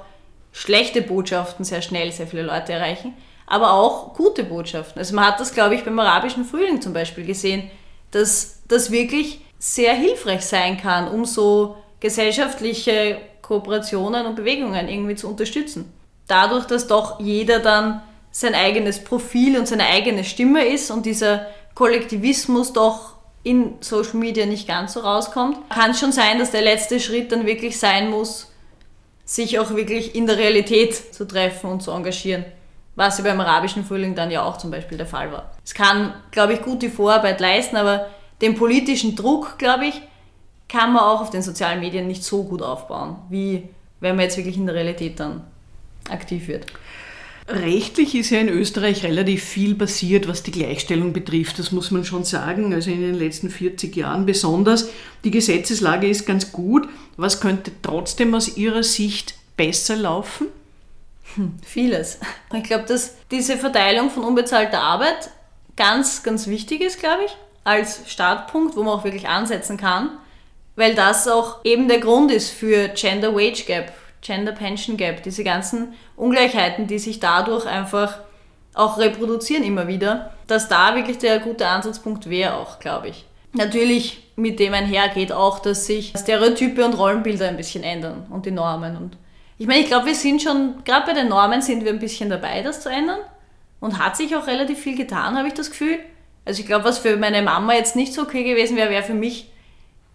schlechte 0.52 1.02
Botschaften 1.02 1.64
sehr 1.64 1.82
schnell 1.82 2.12
sehr 2.12 2.28
viele 2.28 2.42
Leute 2.42 2.72
erreichen, 2.72 3.14
aber 3.46 3.72
auch 3.72 4.14
gute 4.14 4.44
Botschaften. 4.44 5.00
Also 5.00 5.14
man 5.16 5.26
hat 5.26 5.40
das, 5.40 5.52
glaube 5.52 5.74
ich, 5.74 5.84
beim 5.84 5.98
arabischen 5.98 6.44
Frühling 6.44 6.80
zum 6.80 6.92
Beispiel 6.92 7.26
gesehen, 7.26 7.68
dass 8.12 8.62
das 8.68 8.92
wirklich 8.92 9.40
sehr 9.58 9.94
hilfreich 9.94 10.42
sein 10.42 10.76
kann, 10.76 11.08
um 11.08 11.24
so 11.24 11.76
gesellschaftliche 11.98 13.18
Kooperationen 13.42 14.26
und 14.26 14.36
Bewegungen 14.36 14.88
irgendwie 14.88 15.16
zu 15.16 15.28
unterstützen. 15.28 15.92
Dadurch, 16.28 16.66
dass 16.66 16.86
doch 16.86 17.18
jeder 17.18 17.58
dann 17.58 18.02
sein 18.30 18.54
eigenes 18.54 19.02
Profil 19.02 19.58
und 19.58 19.66
seine 19.66 19.86
eigene 19.86 20.24
Stimme 20.24 20.64
ist 20.66 20.90
und 20.90 21.06
dieser 21.06 21.46
Kollektivismus 21.74 22.72
doch 22.72 23.14
in 23.42 23.74
Social 23.80 24.16
Media 24.16 24.46
nicht 24.46 24.68
ganz 24.68 24.92
so 24.92 25.00
rauskommt, 25.00 25.58
kann 25.70 25.92
es 25.92 26.00
schon 26.00 26.12
sein, 26.12 26.38
dass 26.38 26.50
der 26.50 26.62
letzte 26.62 27.00
Schritt 27.00 27.32
dann 27.32 27.46
wirklich 27.46 27.78
sein 27.78 28.10
muss, 28.10 28.52
sich 29.24 29.58
auch 29.58 29.70
wirklich 29.70 30.14
in 30.14 30.26
der 30.26 30.36
Realität 30.36 31.14
zu 31.14 31.24
treffen 31.26 31.70
und 31.70 31.82
zu 31.82 31.90
engagieren. 31.90 32.44
Was 32.96 33.18
ja 33.18 33.24
beim 33.24 33.40
arabischen 33.40 33.84
Frühling 33.84 34.14
dann 34.14 34.30
ja 34.30 34.42
auch 34.42 34.58
zum 34.58 34.70
Beispiel 34.70 34.98
der 34.98 35.06
Fall 35.06 35.32
war. 35.32 35.52
Es 35.64 35.72
kann, 35.72 36.12
glaube 36.32 36.54
ich, 36.54 36.62
gut 36.62 36.82
die 36.82 36.88
Vorarbeit 36.88 37.40
leisten, 37.40 37.76
aber 37.76 38.06
den 38.42 38.56
politischen 38.56 39.16
Druck, 39.16 39.58
glaube 39.58 39.86
ich, 39.86 40.02
kann 40.68 40.92
man 40.92 41.02
auch 41.02 41.20
auf 41.20 41.30
den 41.30 41.42
sozialen 41.42 41.80
Medien 41.80 42.06
nicht 42.06 42.24
so 42.24 42.44
gut 42.44 42.62
aufbauen, 42.62 43.16
wie 43.28 43.68
wenn 44.00 44.16
man 44.16 44.24
jetzt 44.24 44.36
wirklich 44.36 44.56
in 44.56 44.66
der 44.66 44.74
Realität 44.74 45.18
dann 45.18 45.44
aktiv 46.10 46.48
wird. 46.48 46.66
Rechtlich 47.50 48.14
ist 48.14 48.30
ja 48.30 48.38
in 48.38 48.48
Österreich 48.48 49.02
relativ 49.02 49.42
viel 49.42 49.74
passiert, 49.74 50.28
was 50.28 50.44
die 50.44 50.52
Gleichstellung 50.52 51.12
betrifft. 51.12 51.58
Das 51.58 51.72
muss 51.72 51.90
man 51.90 52.04
schon 52.04 52.24
sagen. 52.24 52.72
Also 52.72 52.90
in 52.90 53.00
den 53.00 53.14
letzten 53.16 53.50
40 53.50 53.96
Jahren 53.96 54.24
besonders. 54.24 54.88
Die 55.24 55.32
Gesetzeslage 55.32 56.08
ist 56.08 56.26
ganz 56.26 56.52
gut. 56.52 56.88
Was 57.16 57.40
könnte 57.40 57.72
trotzdem 57.82 58.34
aus 58.34 58.56
Ihrer 58.56 58.84
Sicht 58.84 59.34
besser 59.56 59.96
laufen? 59.96 60.46
Hm, 61.34 61.54
vieles. 61.64 62.18
Ich 62.54 62.62
glaube, 62.62 62.84
dass 62.84 63.16
diese 63.30 63.56
Verteilung 63.56 64.10
von 64.10 64.22
unbezahlter 64.24 64.80
Arbeit 64.80 65.30
ganz, 65.76 66.22
ganz 66.22 66.46
wichtig 66.46 66.80
ist, 66.80 67.00
glaube 67.00 67.24
ich, 67.26 67.36
als 67.64 68.02
Startpunkt, 68.06 68.76
wo 68.76 68.82
man 68.82 68.98
auch 68.98 69.04
wirklich 69.04 69.28
ansetzen 69.28 69.76
kann, 69.76 70.10
weil 70.76 70.94
das 70.94 71.26
auch 71.26 71.64
eben 71.64 71.88
der 71.88 71.98
Grund 71.98 72.30
ist 72.30 72.50
für 72.50 72.88
Gender 72.88 73.34
Wage 73.34 73.64
Gap, 73.66 73.92
Gender 74.22 74.52
Pension 74.52 74.96
Gap, 74.96 75.22
diese 75.22 75.44
ganzen 75.44 75.94
Ungleichheiten, 76.16 76.86
die 76.86 76.98
sich 76.98 77.20
dadurch 77.20 77.66
einfach 77.66 78.18
auch 78.74 78.98
reproduzieren 78.98 79.64
immer 79.64 79.88
wieder, 79.88 80.32
dass 80.46 80.68
da 80.68 80.94
wirklich 80.94 81.18
der 81.18 81.40
gute 81.40 81.66
Ansatzpunkt 81.66 82.28
wäre 82.28 82.54
auch, 82.54 82.78
glaube 82.78 83.08
ich. 83.08 83.26
Natürlich 83.52 84.22
mit 84.36 84.60
dem 84.60 84.74
einhergeht 84.74 85.32
auch, 85.32 85.58
dass 85.58 85.86
sich 85.86 86.12
Stereotype 86.16 86.84
und 86.84 86.94
Rollenbilder 86.94 87.48
ein 87.48 87.56
bisschen 87.56 87.82
ändern 87.82 88.26
und 88.30 88.46
die 88.46 88.52
Normen. 88.52 88.96
Und 88.96 89.16
ich 89.58 89.66
meine, 89.66 89.80
ich 89.80 89.86
glaube, 89.86 90.06
wir 90.06 90.14
sind 90.14 90.40
schon, 90.40 90.84
gerade 90.84 91.06
bei 91.06 91.12
den 91.12 91.28
Normen 91.28 91.62
sind 91.62 91.84
wir 91.84 91.90
ein 91.90 91.98
bisschen 91.98 92.30
dabei, 92.30 92.62
das 92.62 92.80
zu 92.80 92.88
ändern. 92.88 93.18
Und 93.80 93.98
hat 93.98 94.16
sich 94.16 94.36
auch 94.36 94.46
relativ 94.46 94.78
viel 94.78 94.94
getan, 94.94 95.38
habe 95.38 95.48
ich 95.48 95.54
das 95.54 95.70
Gefühl. 95.70 95.98
Also 96.44 96.60
ich 96.60 96.66
glaube, 96.66 96.84
was 96.84 96.98
für 96.98 97.16
meine 97.16 97.40
Mama 97.40 97.72
jetzt 97.72 97.96
nicht 97.96 98.12
so 98.12 98.22
okay 98.22 98.44
gewesen 98.44 98.76
wäre, 98.76 98.90
wäre 98.90 99.02
für 99.02 99.14
mich 99.14 99.50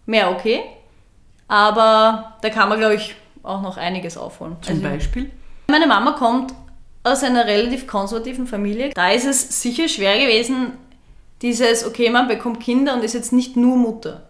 mehr 0.06 0.30
okay. 0.30 0.60
Aber 1.48 2.36
da 2.42 2.50
kann 2.50 2.68
man, 2.68 2.78
glaube 2.78 2.94
ich, 2.94 3.16
auch 3.46 3.62
noch 3.62 3.76
einiges 3.76 4.16
aufholen. 4.16 4.56
Zum 4.62 4.76
also, 4.76 4.88
Beispiel? 4.88 5.30
Meine 5.68 5.86
Mama 5.86 6.12
kommt 6.12 6.52
aus 7.04 7.22
einer 7.22 7.46
relativ 7.46 7.86
konservativen 7.86 8.46
Familie. 8.46 8.90
Da 8.94 9.10
ist 9.10 9.26
es 9.26 9.62
sicher 9.62 9.88
schwer 9.88 10.18
gewesen, 10.18 10.72
dieses, 11.42 11.86
okay, 11.86 12.10
man 12.10 12.28
bekommt 12.28 12.60
Kinder 12.60 12.94
und 12.94 13.04
ist 13.04 13.14
jetzt 13.14 13.32
nicht 13.32 13.56
nur 13.56 13.76
Mutter. 13.76 14.28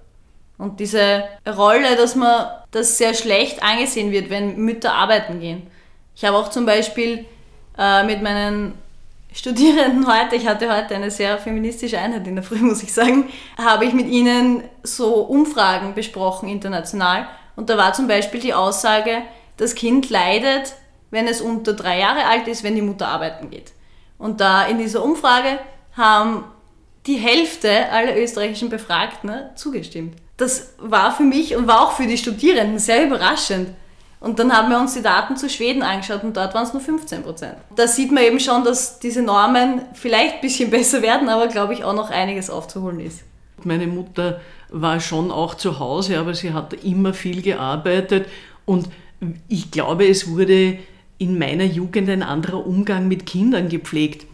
Und 0.58 0.80
diese 0.80 1.24
Rolle, 1.46 1.96
dass 1.96 2.16
man 2.16 2.46
das 2.70 2.98
sehr 2.98 3.14
schlecht 3.14 3.62
angesehen 3.62 4.10
wird, 4.10 4.30
wenn 4.30 4.56
Mütter 4.56 4.94
arbeiten 4.94 5.40
gehen. 5.40 5.66
Ich 6.14 6.24
habe 6.24 6.36
auch 6.36 6.48
zum 6.48 6.64
Beispiel 6.64 7.26
äh, 7.78 8.04
mit 8.04 8.22
meinen 8.22 8.74
Studierenden 9.32 10.06
heute, 10.06 10.36
ich 10.36 10.46
hatte 10.46 10.74
heute 10.74 10.94
eine 10.94 11.10
sehr 11.10 11.36
feministische 11.36 11.98
Einheit 11.98 12.26
in 12.26 12.36
der 12.36 12.44
Früh, 12.44 12.56
muss 12.60 12.82
ich 12.82 12.92
sagen, 12.92 13.28
habe 13.58 13.84
ich 13.84 13.92
mit 13.92 14.06
ihnen 14.08 14.64
so 14.82 15.16
Umfragen 15.16 15.94
besprochen 15.94 16.48
international. 16.48 17.26
Und 17.56 17.70
da 17.70 17.76
war 17.76 17.92
zum 17.94 18.06
Beispiel 18.06 18.40
die 18.40 18.54
Aussage, 18.54 19.22
das 19.56 19.74
Kind 19.74 20.10
leidet, 20.10 20.74
wenn 21.10 21.26
es 21.26 21.40
unter 21.40 21.72
drei 21.72 21.98
Jahre 21.98 22.26
alt 22.26 22.46
ist, 22.46 22.62
wenn 22.62 22.74
die 22.74 22.82
Mutter 22.82 23.08
arbeiten 23.08 23.50
geht. 23.50 23.72
Und 24.18 24.40
da 24.40 24.66
in 24.66 24.78
dieser 24.78 25.02
Umfrage 25.02 25.58
haben 25.96 26.44
die 27.06 27.16
Hälfte 27.16 27.90
aller 27.90 28.18
österreichischen 28.20 28.68
Befragten 28.68 29.30
ne, 29.30 29.50
zugestimmt. 29.54 30.16
Das 30.36 30.74
war 30.78 31.14
für 31.14 31.22
mich 31.22 31.56
und 31.56 31.66
war 31.66 31.80
auch 31.80 31.92
für 31.92 32.06
die 32.06 32.18
Studierenden 32.18 32.78
sehr 32.78 33.06
überraschend. 33.06 33.70
Und 34.18 34.38
dann 34.38 34.52
haben 34.52 34.70
wir 34.70 34.78
uns 34.78 34.94
die 34.94 35.02
Daten 35.02 35.36
zu 35.36 35.48
Schweden 35.48 35.82
angeschaut 35.82 36.24
und 36.24 36.36
dort 36.36 36.54
waren 36.54 36.64
es 36.64 36.72
nur 36.72 36.82
15 36.82 37.22
Prozent. 37.22 37.56
Da 37.74 37.86
sieht 37.86 38.10
man 38.10 38.24
eben 38.24 38.40
schon, 38.40 38.64
dass 38.64 38.98
diese 38.98 39.22
Normen 39.22 39.82
vielleicht 39.92 40.36
ein 40.36 40.40
bisschen 40.40 40.70
besser 40.70 41.02
werden, 41.02 41.28
aber 41.28 41.46
glaube 41.46 41.74
ich 41.74 41.84
auch 41.84 41.94
noch 41.94 42.10
einiges 42.10 42.50
aufzuholen 42.50 43.00
ist. 43.00 43.20
Meine 43.62 43.86
Mutter 43.86 44.40
war 44.70 45.00
schon 45.00 45.30
auch 45.30 45.54
zu 45.54 45.78
Hause, 45.78 46.18
aber 46.18 46.34
sie 46.34 46.52
hat 46.52 46.84
immer 46.84 47.14
viel 47.14 47.42
gearbeitet 47.42 48.26
und 48.64 48.88
ich 49.48 49.70
glaube, 49.70 50.06
es 50.06 50.28
wurde 50.28 50.78
in 51.18 51.38
meiner 51.38 51.64
Jugend 51.64 52.08
ein 52.08 52.22
anderer 52.22 52.66
Umgang 52.66 53.08
mit 53.08 53.26
Kindern 53.26 53.68
gepflegt. 53.68 54.26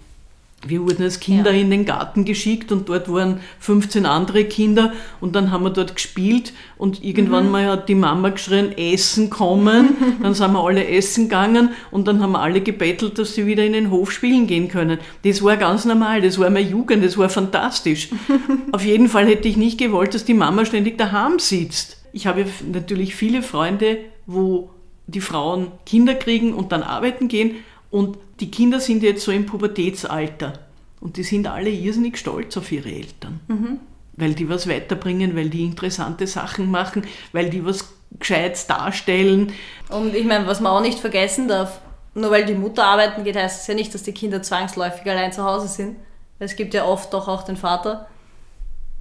Wir 0.66 0.83
wurden 0.83 1.03
als 1.03 1.18
Kinder 1.18 1.53
ja. 1.53 1.61
in 1.61 1.70
den 1.70 1.85
Garten 1.85 2.25
geschickt 2.25 2.70
und 2.70 2.88
dort 2.88 3.12
waren 3.12 3.40
15 3.59 4.07
andere 4.07 4.44
Kinder 4.44 4.92
und 5.20 5.35
dann 5.35 5.51
haben 5.51 5.64
wir 5.64 5.70
dort 5.70 5.96
gespielt 5.96 6.53
und 6.79 7.03
irgendwann 7.03 7.46
mhm. 7.46 7.51
mal 7.51 7.66
hat 7.66 7.88
die 7.88 7.96
Mama 7.96 8.29
geschrien, 8.29 8.77
Essen 8.77 9.29
kommen. 9.29 9.96
dann 10.22 10.35
sind 10.35 10.53
wir 10.53 10.64
alle 10.64 10.87
essen 10.87 11.25
gegangen 11.25 11.70
und 11.90 12.07
dann 12.07 12.22
haben 12.22 12.33
wir 12.33 12.40
alle 12.40 12.61
gebettelt, 12.61 13.18
dass 13.18 13.35
sie 13.35 13.46
wieder 13.46 13.64
in 13.64 13.72
den 13.72 13.90
Hof 13.90 14.12
spielen 14.12 14.46
gehen 14.46 14.68
können. 14.68 14.98
Das 15.25 15.42
war 15.42 15.57
ganz 15.57 15.85
normal, 15.85 16.20
das 16.20 16.38
war 16.38 16.48
meine 16.48 16.68
Jugend, 16.68 17.05
das 17.05 17.18
war 17.18 17.29
fantastisch. 17.29 18.11
Auf 18.72 18.85
jeden 18.85 19.09
Fall 19.09 19.27
hätte 19.27 19.48
ich 19.48 19.57
nicht 19.57 19.79
gewollt, 19.79 20.14
dass 20.14 20.25
die 20.25 20.35
Mama 20.35 20.64
ständig 20.64 20.96
daheim 20.96 21.38
sitzt. 21.38 21.98
Ich 22.12 22.27
habe 22.27 22.44
natürlich 22.70 23.16
viele 23.16 23.42
Freunde, 23.42 23.98
wo 24.27 24.70
die 25.07 25.20
Frauen 25.20 25.72
Kinder 25.85 26.14
kriegen 26.14 26.55
und 26.55 26.72
dann 26.72 26.83
arbeiten 26.83 27.29
gehen 27.29 27.57
und 27.92 28.16
die 28.40 28.50
Kinder 28.50 28.81
sind 28.81 29.02
jetzt 29.02 29.22
so 29.22 29.31
im 29.31 29.44
Pubertätsalter 29.44 30.55
und 31.00 31.18
die 31.18 31.22
sind 31.22 31.46
alle 31.46 31.68
irrsinnig 31.68 32.16
stolz 32.16 32.57
auf 32.57 32.72
ihre 32.72 32.90
Eltern. 32.90 33.40
Mhm. 33.46 33.81
Weil 34.14 34.35
die 34.35 34.48
was 34.48 34.66
weiterbringen, 34.66 35.37
weil 35.37 35.50
die 35.50 35.64
interessante 35.64 36.26
Sachen 36.26 36.70
machen, 36.70 37.07
weil 37.33 37.50
die 37.50 37.64
was 37.64 37.92
Gescheites 38.18 38.66
darstellen. 38.66 39.52
Und 39.90 40.14
ich 40.14 40.24
meine, 40.24 40.46
was 40.46 40.61
man 40.61 40.72
auch 40.72 40.81
nicht 40.81 40.98
vergessen 40.98 41.48
darf, 41.48 41.81
nur 42.14 42.31
weil 42.31 42.46
die 42.46 42.55
Mutter 42.55 42.85
arbeiten 42.85 43.24
geht, 43.24 43.37
heißt 43.37 43.61
es 43.61 43.66
ja 43.66 43.74
nicht, 43.74 43.94
dass 43.94 44.02
die 44.02 44.12
Kinder 44.12 44.42
zwangsläufig 44.42 45.07
allein 45.07 45.33
zu 45.33 45.44
Hause 45.44 45.68
sind. 45.68 45.96
Es 46.38 46.57
gibt 46.57 46.72
ja 46.72 46.87
oft 46.87 47.12
doch 47.12 47.28
auch 47.28 47.42
den 47.42 47.57
Vater, 47.57 48.09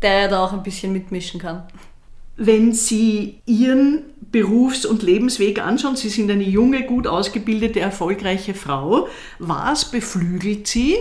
der 0.02 0.22
ja 0.22 0.28
da 0.28 0.44
auch 0.44 0.52
ein 0.52 0.64
bisschen 0.64 0.92
mitmischen 0.92 1.40
kann. 1.40 1.64
Wenn 2.44 2.74
Sie 2.74 3.40
Ihren 3.46 4.02
Berufs- 4.32 4.88
und 4.88 5.04
Lebensweg 5.04 5.64
anschauen, 5.64 5.96
Sie 5.96 6.10
sind 6.10 6.32
eine 6.32 6.44
junge, 6.44 6.88
gut 6.88 7.06
ausgebildete, 7.06 7.80
erfolgreiche 7.80 8.56
Frau, 8.56 9.08
was 9.38 9.92
beflügelt 9.92 10.66
Sie 10.66 10.96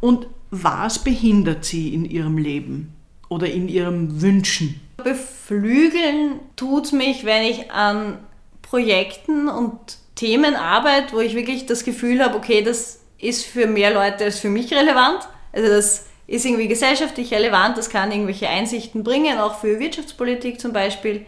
und 0.00 0.26
was 0.50 1.04
behindert 1.04 1.66
Sie 1.66 1.92
in 1.92 2.06
Ihrem 2.06 2.38
Leben 2.38 2.94
oder 3.28 3.50
in 3.50 3.68
Ihrem 3.68 4.22
Wünschen? 4.22 4.80
Beflügeln 4.96 6.40
tut 6.56 6.94
mich, 6.94 7.26
wenn 7.26 7.42
ich 7.42 7.70
an 7.70 8.20
Projekten 8.62 9.48
und 9.48 9.78
Themen 10.14 10.56
arbeite, 10.56 11.14
wo 11.14 11.20
ich 11.20 11.34
wirklich 11.34 11.66
das 11.66 11.84
Gefühl 11.84 12.24
habe, 12.24 12.34
okay, 12.34 12.62
das 12.62 13.00
ist 13.18 13.44
für 13.44 13.66
mehr 13.66 13.92
Leute 13.92 14.24
als 14.24 14.38
für 14.38 14.48
mich 14.48 14.72
relevant. 14.72 15.28
Also 15.52 15.68
das 15.68 16.07
ist 16.28 16.44
irgendwie 16.44 16.68
gesellschaftlich 16.68 17.32
relevant, 17.32 17.78
das 17.78 17.88
kann 17.88 18.12
irgendwelche 18.12 18.48
Einsichten 18.48 19.02
bringen, 19.02 19.38
auch 19.38 19.58
für 19.58 19.80
Wirtschaftspolitik 19.80 20.60
zum 20.60 20.72
Beispiel. 20.74 21.24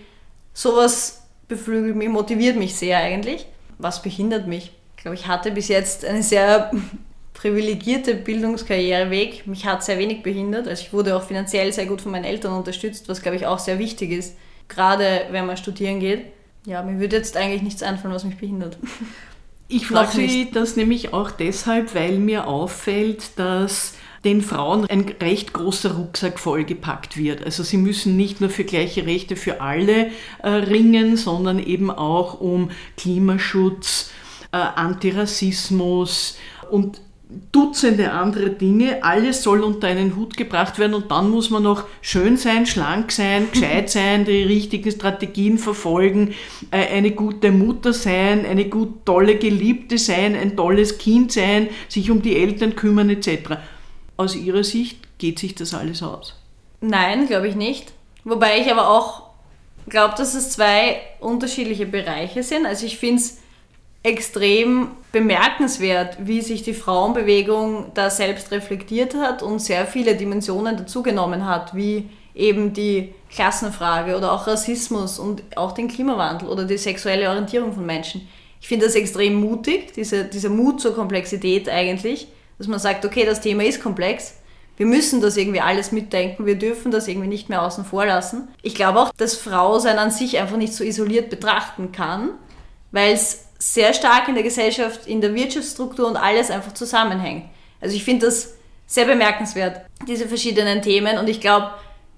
Sowas 0.53 1.23
beflügelt 1.49 1.97
mich, 1.97 2.11
motiviert 2.11 2.57
mich 2.57 2.77
sehr 2.77 2.99
eigentlich. 2.99 3.47
Was 3.79 4.03
behindert 4.03 4.47
mich? 4.47 4.73
Ich 4.97 5.03
glaube, 5.03 5.15
ich 5.15 5.27
hatte 5.27 5.53
bis 5.53 5.69
jetzt 5.69 6.05
eine 6.05 6.23
sehr 6.23 6.71
privilegierte 7.33 8.15
Bildungskarriereweg. 8.15 9.47
Mich 9.47 9.65
hat 9.65 9.83
sehr 9.83 9.99
wenig 9.99 10.23
behindert. 10.23 10.69
Also 10.69 10.83
ich 10.83 10.93
wurde 10.93 11.17
auch 11.17 11.23
finanziell 11.23 11.73
sehr 11.73 11.87
gut 11.87 12.03
von 12.03 12.13
meinen 12.13 12.25
Eltern 12.25 12.53
unterstützt, 12.53 13.09
was 13.09 13.23
glaube 13.23 13.39
ich 13.39 13.47
auch 13.47 13.59
sehr 13.59 13.79
wichtig 13.79 14.11
ist, 14.11 14.37
gerade 14.69 15.23
wenn 15.31 15.47
man 15.47 15.57
studieren 15.57 15.99
geht. 16.01 16.27
Ja, 16.67 16.83
mir 16.83 17.01
würde 17.01 17.17
jetzt 17.17 17.39
eigentlich 17.39 17.63
nichts 17.63 17.83
einfallen, 17.83 18.13
was 18.13 18.25
mich 18.25 18.37
behindert. 18.37 18.77
Ich 19.67 19.87
frage 19.87 20.11
Sie 20.11 20.51
das 20.51 20.77
nämlich 20.77 21.15
auch 21.15 21.31
deshalb, 21.31 21.95
weil 21.95 22.19
mir 22.19 22.47
auffällt, 22.47 23.39
dass 23.39 23.95
den 24.25 24.43
Frauen 24.43 24.87
ein 24.87 25.07
recht 25.21 25.53
großer 25.53 25.95
Rucksack 25.95 26.39
vollgepackt 26.39 27.17
wird. 27.17 27.45
Also 27.45 27.63
sie 27.63 27.79
müssen 27.79 28.17
nicht 28.17 28.41
nur 28.41 28.51
für 28.51 28.65
gleiche 28.65 29.07
Rechte 29.07 29.37
für 29.37 29.61
alle 29.61 30.11
äh, 30.43 30.49
ringen, 30.49 31.17
sondern 31.17 31.59
eben 31.59 31.91
auch 31.91 32.41
um 32.41 32.71
Klimaschutz, 32.97 34.11
äh, 34.53 34.57
Antirassismus 34.57 36.37
und 36.71 37.01
Dutzende 37.53 38.11
andere 38.11 38.51
Dinge. 38.51 39.05
Alles 39.05 39.45
soll 39.45 39.61
unter 39.61 39.87
einen 39.87 40.17
Hut 40.17 40.37
gebracht 40.37 40.81
werden 40.81 40.95
und 40.95 41.13
dann 41.13 41.31
muss 41.31 41.51
man 41.51 41.63
noch 41.63 41.85
schön 42.01 42.37
sein, 42.37 42.67
schlank 42.67 43.13
sein, 43.13 43.47
gescheit 43.53 43.89
sein, 43.89 44.25
die 44.25 44.43
richtigen 44.43 44.91
Strategien 44.91 45.57
verfolgen, 45.57 46.35
äh, 46.73 46.89
eine 46.89 47.13
gute 47.13 47.53
Mutter 47.53 47.93
sein, 47.93 48.45
eine 48.45 48.65
gut 48.69 49.07
tolle 49.07 49.37
Geliebte 49.37 49.97
sein, 49.97 50.35
ein 50.35 50.57
tolles 50.57 50.99
Kind 50.99 51.31
sein, 51.31 51.69
sich 51.89 52.11
um 52.11 52.21
die 52.21 52.37
Eltern 52.37 52.75
kümmern 52.75 53.11
etc. 53.11 53.59
Aus 54.21 54.37
Ihrer 54.37 54.65
Sicht 54.65 54.99
geht 55.17 55.39
sich 55.39 55.55
das 55.55 55.73
alles 55.73 56.03
aus? 56.03 56.35
Nein, 56.83 57.27
glaube 57.27 57.49
ich 57.49 57.55
nicht. 57.55 57.95
Wobei 58.23 58.61
ich 58.61 58.71
aber 58.71 58.91
auch 58.91 59.23
glaube, 59.89 60.13
dass 60.19 60.35
es 60.35 60.51
zwei 60.51 61.01
unterschiedliche 61.21 61.87
Bereiche 61.87 62.43
sind. 62.43 62.67
Also 62.67 62.85
ich 62.85 62.99
finde 62.99 63.23
es 63.23 63.39
extrem 64.03 64.89
bemerkenswert, 65.11 66.19
wie 66.21 66.43
sich 66.43 66.63
die 66.63 66.75
Frauenbewegung 66.75 67.93
da 67.95 68.11
selbst 68.11 68.51
reflektiert 68.51 69.15
hat 69.15 69.43
und 69.43 69.59
sehr 69.59 69.87
viele 69.87 70.15
Dimensionen 70.15 70.77
dazugenommen 70.77 71.47
hat, 71.47 71.75
wie 71.75 72.11
eben 72.35 72.75
die 72.75 73.15
Klassenfrage 73.31 74.19
oder 74.19 74.33
auch 74.33 74.47
Rassismus 74.47 75.19
und 75.19 75.43
auch 75.57 75.73
den 75.73 75.89
Klimawandel 75.89 76.47
oder 76.47 76.65
die 76.65 76.77
sexuelle 76.77 77.27
Orientierung 77.31 77.73
von 77.73 77.87
Menschen. 77.87 78.29
Ich 78.61 78.69
finde 78.69 78.85
das 78.85 78.97
extrem 78.97 79.41
mutig, 79.41 79.95
diese, 79.95 80.27
dieser 80.27 80.51
Mut 80.51 80.83
zur 80.83 80.95
Komplexität 80.95 81.71
eigentlich, 81.71 82.29
dass 82.61 82.69
man 82.69 82.79
sagt, 82.79 83.07
okay, 83.07 83.25
das 83.25 83.41
Thema 83.41 83.65
ist 83.65 83.83
komplex, 83.83 84.35
wir 84.77 84.85
müssen 84.85 85.23
das 85.23 85.39
irgendwie 85.39 85.63
alles 85.63 85.93
mitdenken, 85.93 86.45
wir 86.45 86.57
dürfen 86.57 86.91
das 86.91 87.09
irgendwie 87.09 87.27
nicht 87.27 87.49
mehr 87.49 87.63
außen 87.63 87.87
vor 87.87 88.05
lassen. 88.05 88.49
Ich 88.61 88.75
glaube 88.75 89.01
auch, 89.01 89.13
dass 89.17 89.35
Frausein 89.35 89.99
an 89.99 90.11
sich 90.11 90.39
einfach 90.39 90.59
nicht 90.59 90.75
so 90.75 90.85
isoliert 90.85 91.31
betrachten 91.31 91.91
kann, 91.91 92.33
weil 92.93 93.15
es 93.15 93.47
sehr 93.59 93.95
stark 93.95 94.29
in 94.29 94.35
der 94.35 94.43
Gesellschaft, 94.43 95.07
in 95.07 95.23
der 95.23 95.35
Wirtschaftsstruktur 95.35 96.07
und 96.07 96.19
alles 96.19 96.51
einfach 96.51 96.75
zusammenhängt. 96.75 97.45
Also 97.81 97.97
ich 97.97 98.05
finde 98.05 98.27
das 98.27 98.55
sehr 98.87 99.07
bemerkenswert, 99.07 99.81
diese 100.07 100.29
verschiedenen 100.29 100.83
Themen. 100.83 101.17
Und 101.17 101.31
ich 101.31 101.41
glaube, 101.41 101.71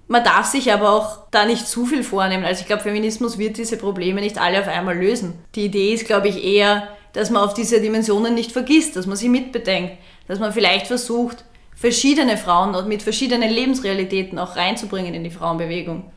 man 0.09 0.25
darf 0.25 0.47
sich 0.47 0.73
aber 0.73 0.91
auch 0.91 1.19
da 1.31 1.45
nicht 1.45 1.69
zu 1.69 1.87
viel 1.87 2.03
vornehmen. 2.03 2.45
Also 2.45 2.63
ich 2.63 2.67
glaube, 2.67 2.83
Feminismus 2.83 3.39
wird 3.39 3.59
diese 3.59 3.77
Probleme 3.77 4.21
nicht 4.21 4.41
alle 4.41 4.59
auf 4.61 4.67
einmal 4.67 4.99
lösen. 4.99 5.39
Die 5.55 5.67
Idee 5.67 5.95
ist, 5.95 6.07
glaube 6.07 6.27
ich, 6.27 6.43
eher, 6.43 6.89
dass 7.13 7.31
man 7.31 7.43
auf 7.43 7.55
diese 7.55 7.81
Dimensionen 7.81 8.35
nicht 8.35 8.53
vergisst, 8.53 8.97
dass 8.97 9.07
man 9.07 9.17
sie 9.17 9.29
mitbedenkt, 9.29 9.99
dass 10.29 10.39
man 10.39 10.53
vielleicht 10.53 10.87
versucht, 10.87 11.45
verschiedene 11.75 12.37
Frauen 12.37 12.89
mit 12.89 13.03
verschiedenen 13.03 13.51
Lebensrealitäten 13.51 14.39
auch 14.39 14.57
reinzubringen 14.57 15.15
in 15.15 15.25
die 15.25 15.31
Frauenbewegung. 15.31 16.11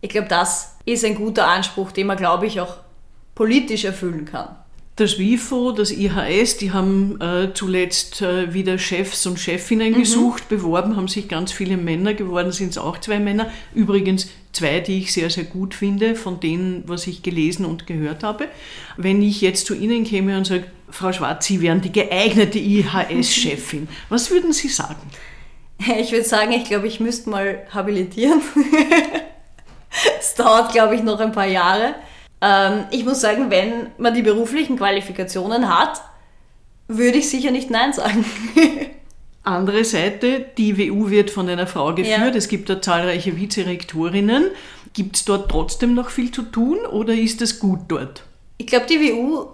Ich 0.00 0.10
glaube, 0.10 0.28
das 0.28 0.76
ist 0.84 1.04
ein 1.04 1.16
guter 1.16 1.48
Anspruch, 1.48 1.90
den 1.90 2.06
man, 2.06 2.16
glaube 2.16 2.46
ich, 2.46 2.60
auch 2.60 2.76
politisch 3.34 3.84
erfüllen 3.84 4.24
kann. 4.24 4.56
Das 4.98 5.16
WIFO, 5.16 5.70
das 5.70 5.92
IHS, 5.92 6.56
die 6.56 6.72
haben 6.72 7.20
äh, 7.20 7.54
zuletzt 7.54 8.20
äh, 8.20 8.52
wieder 8.52 8.78
Chefs 8.78 9.26
und 9.26 9.38
Chefinnen 9.38 9.92
mhm. 9.92 9.98
gesucht, 10.00 10.48
beworben, 10.48 10.96
haben 10.96 11.06
sich 11.06 11.28
ganz 11.28 11.52
viele 11.52 11.76
Männer 11.76 12.14
geworden, 12.14 12.50
sind 12.50 12.70
es 12.70 12.78
auch 12.78 12.98
zwei 12.98 13.20
Männer. 13.20 13.48
Übrigens 13.76 14.28
zwei, 14.52 14.80
die 14.80 14.98
ich 14.98 15.12
sehr, 15.12 15.30
sehr 15.30 15.44
gut 15.44 15.74
finde, 15.74 16.16
von 16.16 16.40
denen, 16.40 16.82
was 16.88 17.06
ich 17.06 17.22
gelesen 17.22 17.64
und 17.64 17.86
gehört 17.86 18.24
habe. 18.24 18.48
Wenn 18.96 19.22
ich 19.22 19.40
jetzt 19.40 19.66
zu 19.66 19.74
Ihnen 19.76 20.02
käme 20.02 20.36
und 20.36 20.48
sage, 20.48 20.64
Frau 20.90 21.12
Schwarz, 21.12 21.46
Sie 21.46 21.60
wären 21.60 21.80
die 21.80 21.92
geeignete 21.92 22.58
IHS-Chefin, 22.58 23.86
was 24.08 24.32
würden 24.32 24.52
Sie 24.52 24.68
sagen? 24.68 25.08
Ich 26.00 26.10
würde 26.10 26.24
sagen, 26.24 26.50
ich 26.50 26.64
glaube, 26.64 26.88
ich 26.88 26.98
müsste 26.98 27.30
mal 27.30 27.68
habilitieren. 27.72 28.42
Es 30.20 30.34
dauert, 30.34 30.72
glaube 30.72 30.94
ich, 30.96 31.02
noch 31.02 31.18
ein 31.18 31.32
paar 31.32 31.46
Jahre. 31.46 31.94
Ähm, 32.40 32.84
ich 32.90 33.04
muss 33.04 33.20
sagen, 33.20 33.50
wenn 33.50 33.88
man 33.98 34.14
die 34.14 34.22
beruflichen 34.22 34.76
Qualifikationen 34.76 35.68
hat, 35.68 36.00
würde 36.86 37.18
ich 37.18 37.28
sicher 37.28 37.50
nicht 37.50 37.70
Nein 37.70 37.92
sagen. 37.92 38.24
Andere 39.42 39.84
Seite, 39.84 40.44
die 40.58 40.76
WU 40.76 41.08
wird 41.10 41.30
von 41.30 41.48
einer 41.48 41.66
Frau 41.66 41.94
geführt, 41.94 42.18
ja. 42.18 42.34
es 42.34 42.48
gibt 42.48 42.68
da 42.68 42.82
zahlreiche 42.82 43.36
Vizerektorinnen. 43.36 44.50
Gibt 44.92 45.16
es 45.16 45.24
dort 45.24 45.50
trotzdem 45.50 45.94
noch 45.94 46.10
viel 46.10 46.30
zu 46.30 46.42
tun 46.42 46.78
oder 46.90 47.14
ist 47.14 47.40
es 47.40 47.58
gut 47.58 47.80
dort? 47.88 48.24
Ich 48.58 48.66
glaube, 48.66 48.86
die 48.86 49.00
WU 49.00 49.46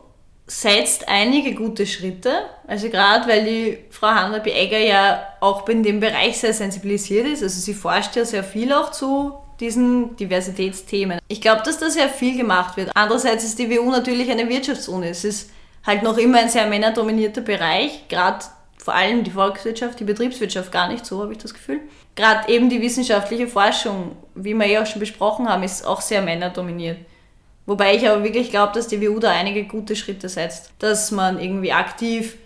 setzt 0.47 1.09
einige 1.09 1.55
gute 1.55 1.87
Schritte. 1.87 2.33
Also 2.67 2.89
gerade 2.89 3.29
weil 3.29 3.45
die 3.45 3.79
Frau 3.91 4.09
Hannah 4.09 4.45
Egger 4.45 4.79
ja 4.79 5.23
auch 5.41 5.69
in 5.69 5.83
dem 5.83 6.01
Bereich 6.01 6.39
sehr 6.39 6.53
sensibilisiert 6.53 7.27
ist. 7.27 7.43
Also 7.43 7.61
sie 7.61 7.75
forscht 7.75 8.17
ja 8.17 8.25
sehr 8.25 8.45
viel 8.45 8.73
auch 8.73 8.91
zu 8.91 9.35
diesen 9.61 10.17
Diversitätsthemen. 10.17 11.19
Ich 11.29 11.41
glaube, 11.41 11.63
dass 11.65 11.79
da 11.79 11.91
sehr 11.91 12.09
viel 12.09 12.37
gemacht 12.37 12.77
wird. 12.77 12.91
Andererseits 12.95 13.45
ist 13.45 13.59
die 13.59 13.71
WU 13.71 13.91
natürlich 13.91 14.31
eine 14.31 14.49
Wirtschaftsuni. 14.49 15.09
Es 15.09 15.25
ist 15.25 15.51
halt 15.85 16.03
noch 16.03 16.19
immer 16.19 16.39
ein 16.39 16.49
sehr 16.49 16.67
männerdominierter 16.67 17.41
Bereich, 17.41 18.09
gerade 18.09 18.45
vor 18.79 18.95
allem 18.95 19.25
die 19.25 19.31
Volkswirtschaft, 19.31 19.99
die 20.01 20.05
Betriebswirtschaft 20.05 20.71
gar 20.71 20.89
nicht 20.89 21.07
so, 21.07 21.23
habe 21.23 21.33
ich 21.33 21.39
das 21.39 21.55
Gefühl. 21.55 21.81
Gerade 22.17 22.53
eben 22.53 22.69
die 22.69 22.83
wissenschaftliche 22.83 23.49
Forschung, 23.49 24.17
wie 24.35 24.55
wir 24.55 24.67
ja 24.67 24.83
auch 24.83 24.87
schon 24.87 25.01
besprochen 25.01 25.49
haben, 25.49 25.63
ist 25.63 25.87
auch 25.87 26.03
sehr 26.03 26.21
männerdominiert. 26.21 26.99
Wobei 27.67 27.97
ich 27.97 28.07
aber 28.07 28.23
wirklich 28.23 28.51
glaube, 28.51 28.75
dass 28.75 28.89
die 28.89 29.01
WU 29.01 29.19
da 29.19 29.31
einige 29.31 29.65
gute 29.65 29.97
Schritte 29.97 30.29
setzt. 30.29 30.73
Dass 30.81 31.11
man 31.11 31.41
irgendwie 31.41 31.73
aktiv 31.73 32.37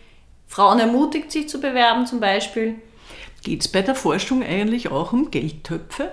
Frauen 0.47 0.79
ermutigt, 0.79 1.33
sich 1.33 1.49
zu 1.49 1.61
bewerben 1.61 2.07
zum 2.07 2.21
Beispiel. 2.21 2.77
Geht 3.43 3.63
es 3.63 3.69
bei 3.69 3.83
der 3.83 3.95
Forschung 3.95 4.43
eigentlich 4.43 4.91
auch 4.91 5.13
um 5.13 5.31
Geldtöpfe? 5.31 6.13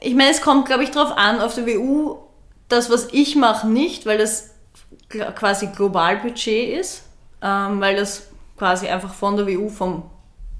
Ich 0.00 0.14
meine, 0.14 0.30
es 0.30 0.40
kommt, 0.40 0.66
glaube 0.66 0.84
ich, 0.84 0.90
darauf 0.90 1.16
an, 1.16 1.40
auf 1.40 1.54
der 1.54 1.66
WU, 1.66 2.16
das, 2.68 2.90
was 2.90 3.08
ich 3.12 3.36
mache, 3.36 3.68
nicht, 3.68 4.06
weil 4.06 4.18
das 4.18 4.50
quasi 5.08 5.68
Globalbudget 5.68 6.78
ist, 6.78 7.04
ähm, 7.42 7.80
weil 7.80 7.96
das 7.96 8.28
quasi 8.56 8.86
einfach 8.88 9.12
von 9.12 9.36
der 9.36 9.46
WU, 9.46 9.68
vom 9.68 10.10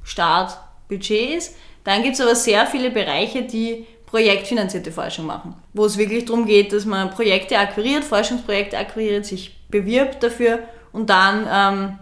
Staat 0.03 0.59
Budget 0.89 1.37
ist. 1.37 1.57
Dann 1.85 2.03
gibt 2.03 2.15
es 2.15 2.21
aber 2.21 2.35
sehr 2.35 2.67
viele 2.67 2.91
Bereiche, 2.91 3.43
die 3.43 3.87
projektfinanzierte 4.07 4.91
Forschung 4.91 5.27
machen, 5.27 5.55
wo 5.73 5.85
es 5.85 5.97
wirklich 5.97 6.25
darum 6.25 6.45
geht, 6.45 6.73
dass 6.73 6.85
man 6.85 7.11
Projekte 7.11 7.59
akquiriert, 7.59 8.03
Forschungsprojekte 8.03 8.77
akquiriert, 8.77 9.25
sich 9.25 9.57
bewirbt 9.69 10.23
dafür 10.23 10.61
und 10.93 11.09
dann 11.11 11.47
ähm, 11.49 11.99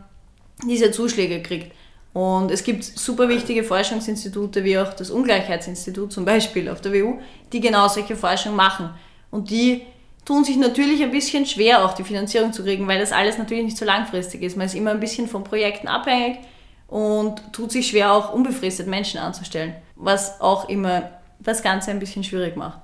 diese 0.66 0.90
Zuschläge 0.90 1.42
kriegt. 1.42 1.72
Und 2.18 2.50
es 2.50 2.64
gibt 2.64 2.83
super 2.83 3.28
wichtige 3.28 3.62
Forschungsinstitute 3.62 4.64
wie 4.64 4.76
auch 4.76 4.92
das 4.92 5.09
Ungleichheitsinstitut 5.09 6.12
zum 6.12 6.24
Beispiel 6.24 6.68
auf 6.68 6.81
der 6.81 6.92
WU, 6.92 7.20
die 7.52 7.61
genau 7.61 7.87
solche 7.87 8.16
Forschung 8.16 8.57
machen. 8.57 8.90
Und 9.31 9.50
die 9.50 9.83
tun 10.24 10.42
sich 10.42 10.57
natürlich 10.57 11.00
ein 11.00 11.12
bisschen 11.12 11.46
schwer, 11.46 11.85
auch 11.85 11.92
die 11.92 12.02
Finanzierung 12.02 12.52
zu 12.52 12.64
kriegen, 12.64 12.88
weil 12.88 12.98
das 12.98 13.12
alles 13.12 13.38
natürlich 13.38 13.62
nicht 13.62 13.76
so 13.76 13.85
langfristig 13.85 14.42
ist. 14.42 14.57
Man 14.57 14.66
ist 14.66 14.74
immer 14.74 14.90
ein 14.90 14.98
bisschen 14.98 15.28
von 15.28 15.44
Projekten 15.44 15.87
abhängig 15.87 16.38
und 16.88 17.40
tut 17.52 17.70
sich 17.70 17.87
schwer, 17.87 18.12
auch 18.12 18.33
unbefristet 18.35 18.88
Menschen 18.88 19.20
anzustellen, 19.20 19.76
was 19.94 20.40
auch 20.40 20.68
immer 20.68 21.11
das 21.38 21.62
Ganze 21.62 21.92
ein 21.92 22.00
bisschen 22.00 22.24
schwierig 22.24 22.57
macht. 22.57 22.81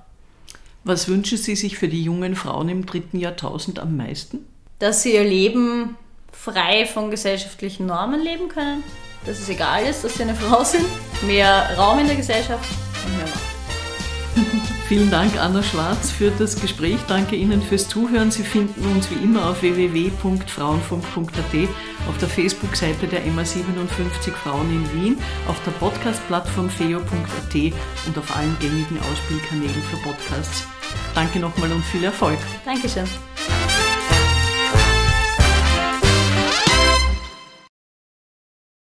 Was 0.85 1.09
wünschen 1.09 1.39
Sie 1.39 1.57
sich 1.57 1.77
für 1.77 1.89
die 1.89 2.05
jungen 2.05 2.37
Frauen 2.37 2.69
im 2.69 2.87
dritten 2.87 3.19
Jahrtausend 3.19 3.81
am 3.81 3.97
meisten? 3.97 4.47
Dass 4.79 5.03
sie 5.03 5.15
ihr 5.15 5.25
Leben 5.25 5.97
frei 6.31 6.87
von 6.87 7.11
gesellschaftlichen 7.11 7.87
Normen 7.87 8.23
leben 8.23 8.49
können, 8.49 8.85
dass 9.25 9.39
es 9.39 9.49
egal 9.49 9.85
ist, 9.85 10.05
dass 10.05 10.15
sie 10.15 10.23
eine 10.23 10.35
Frau 10.35 10.65
sind, 10.65 10.87
mehr 11.27 11.71
Raum 11.77 11.99
in 11.99 12.07
der 12.07 12.17
Gesellschaft 12.17 12.65
und 13.05 13.17
mehr 13.17 13.27
Macht. 13.27 13.55
Vielen 14.89 15.11
Dank, 15.11 15.39
Anna 15.41 15.63
Schwarz, 15.63 16.11
für 16.11 16.31
das 16.31 16.61
Gespräch. 16.61 16.99
Danke 17.09 17.37
Ihnen 17.37 17.63
fürs 17.63 17.89
Zuhören. 17.89 18.31
Sie 18.31 18.43
finden 18.43 18.85
uns 18.95 19.11
wie 19.11 19.15
immer 19.15 19.49
auf 19.49 19.63
www.frauenfunk.at, 19.63 21.69
auf 22.07 22.19
der 22.19 22.29
Facebook-Seite 22.29 23.07
der 23.07 23.25
MA57 23.25 24.33
Frauen 24.43 24.71
in 24.71 24.93
Wien, 24.93 25.19
auf 25.49 25.57
der 25.65 25.71
Podcast-Plattform 25.73 26.69
feo.at 26.69 27.55
und 28.07 28.19
auf 28.19 28.37
allen 28.37 28.55
gängigen 28.61 28.99
Ausspielkanälen 29.11 29.83
für 29.91 29.97
Podcasts. 29.97 30.67
Danke 31.15 31.39
nochmal 31.39 31.73
und 31.73 31.85
viel 31.85 32.05
Erfolg. 32.05 32.39
Dankeschön. 32.67 33.09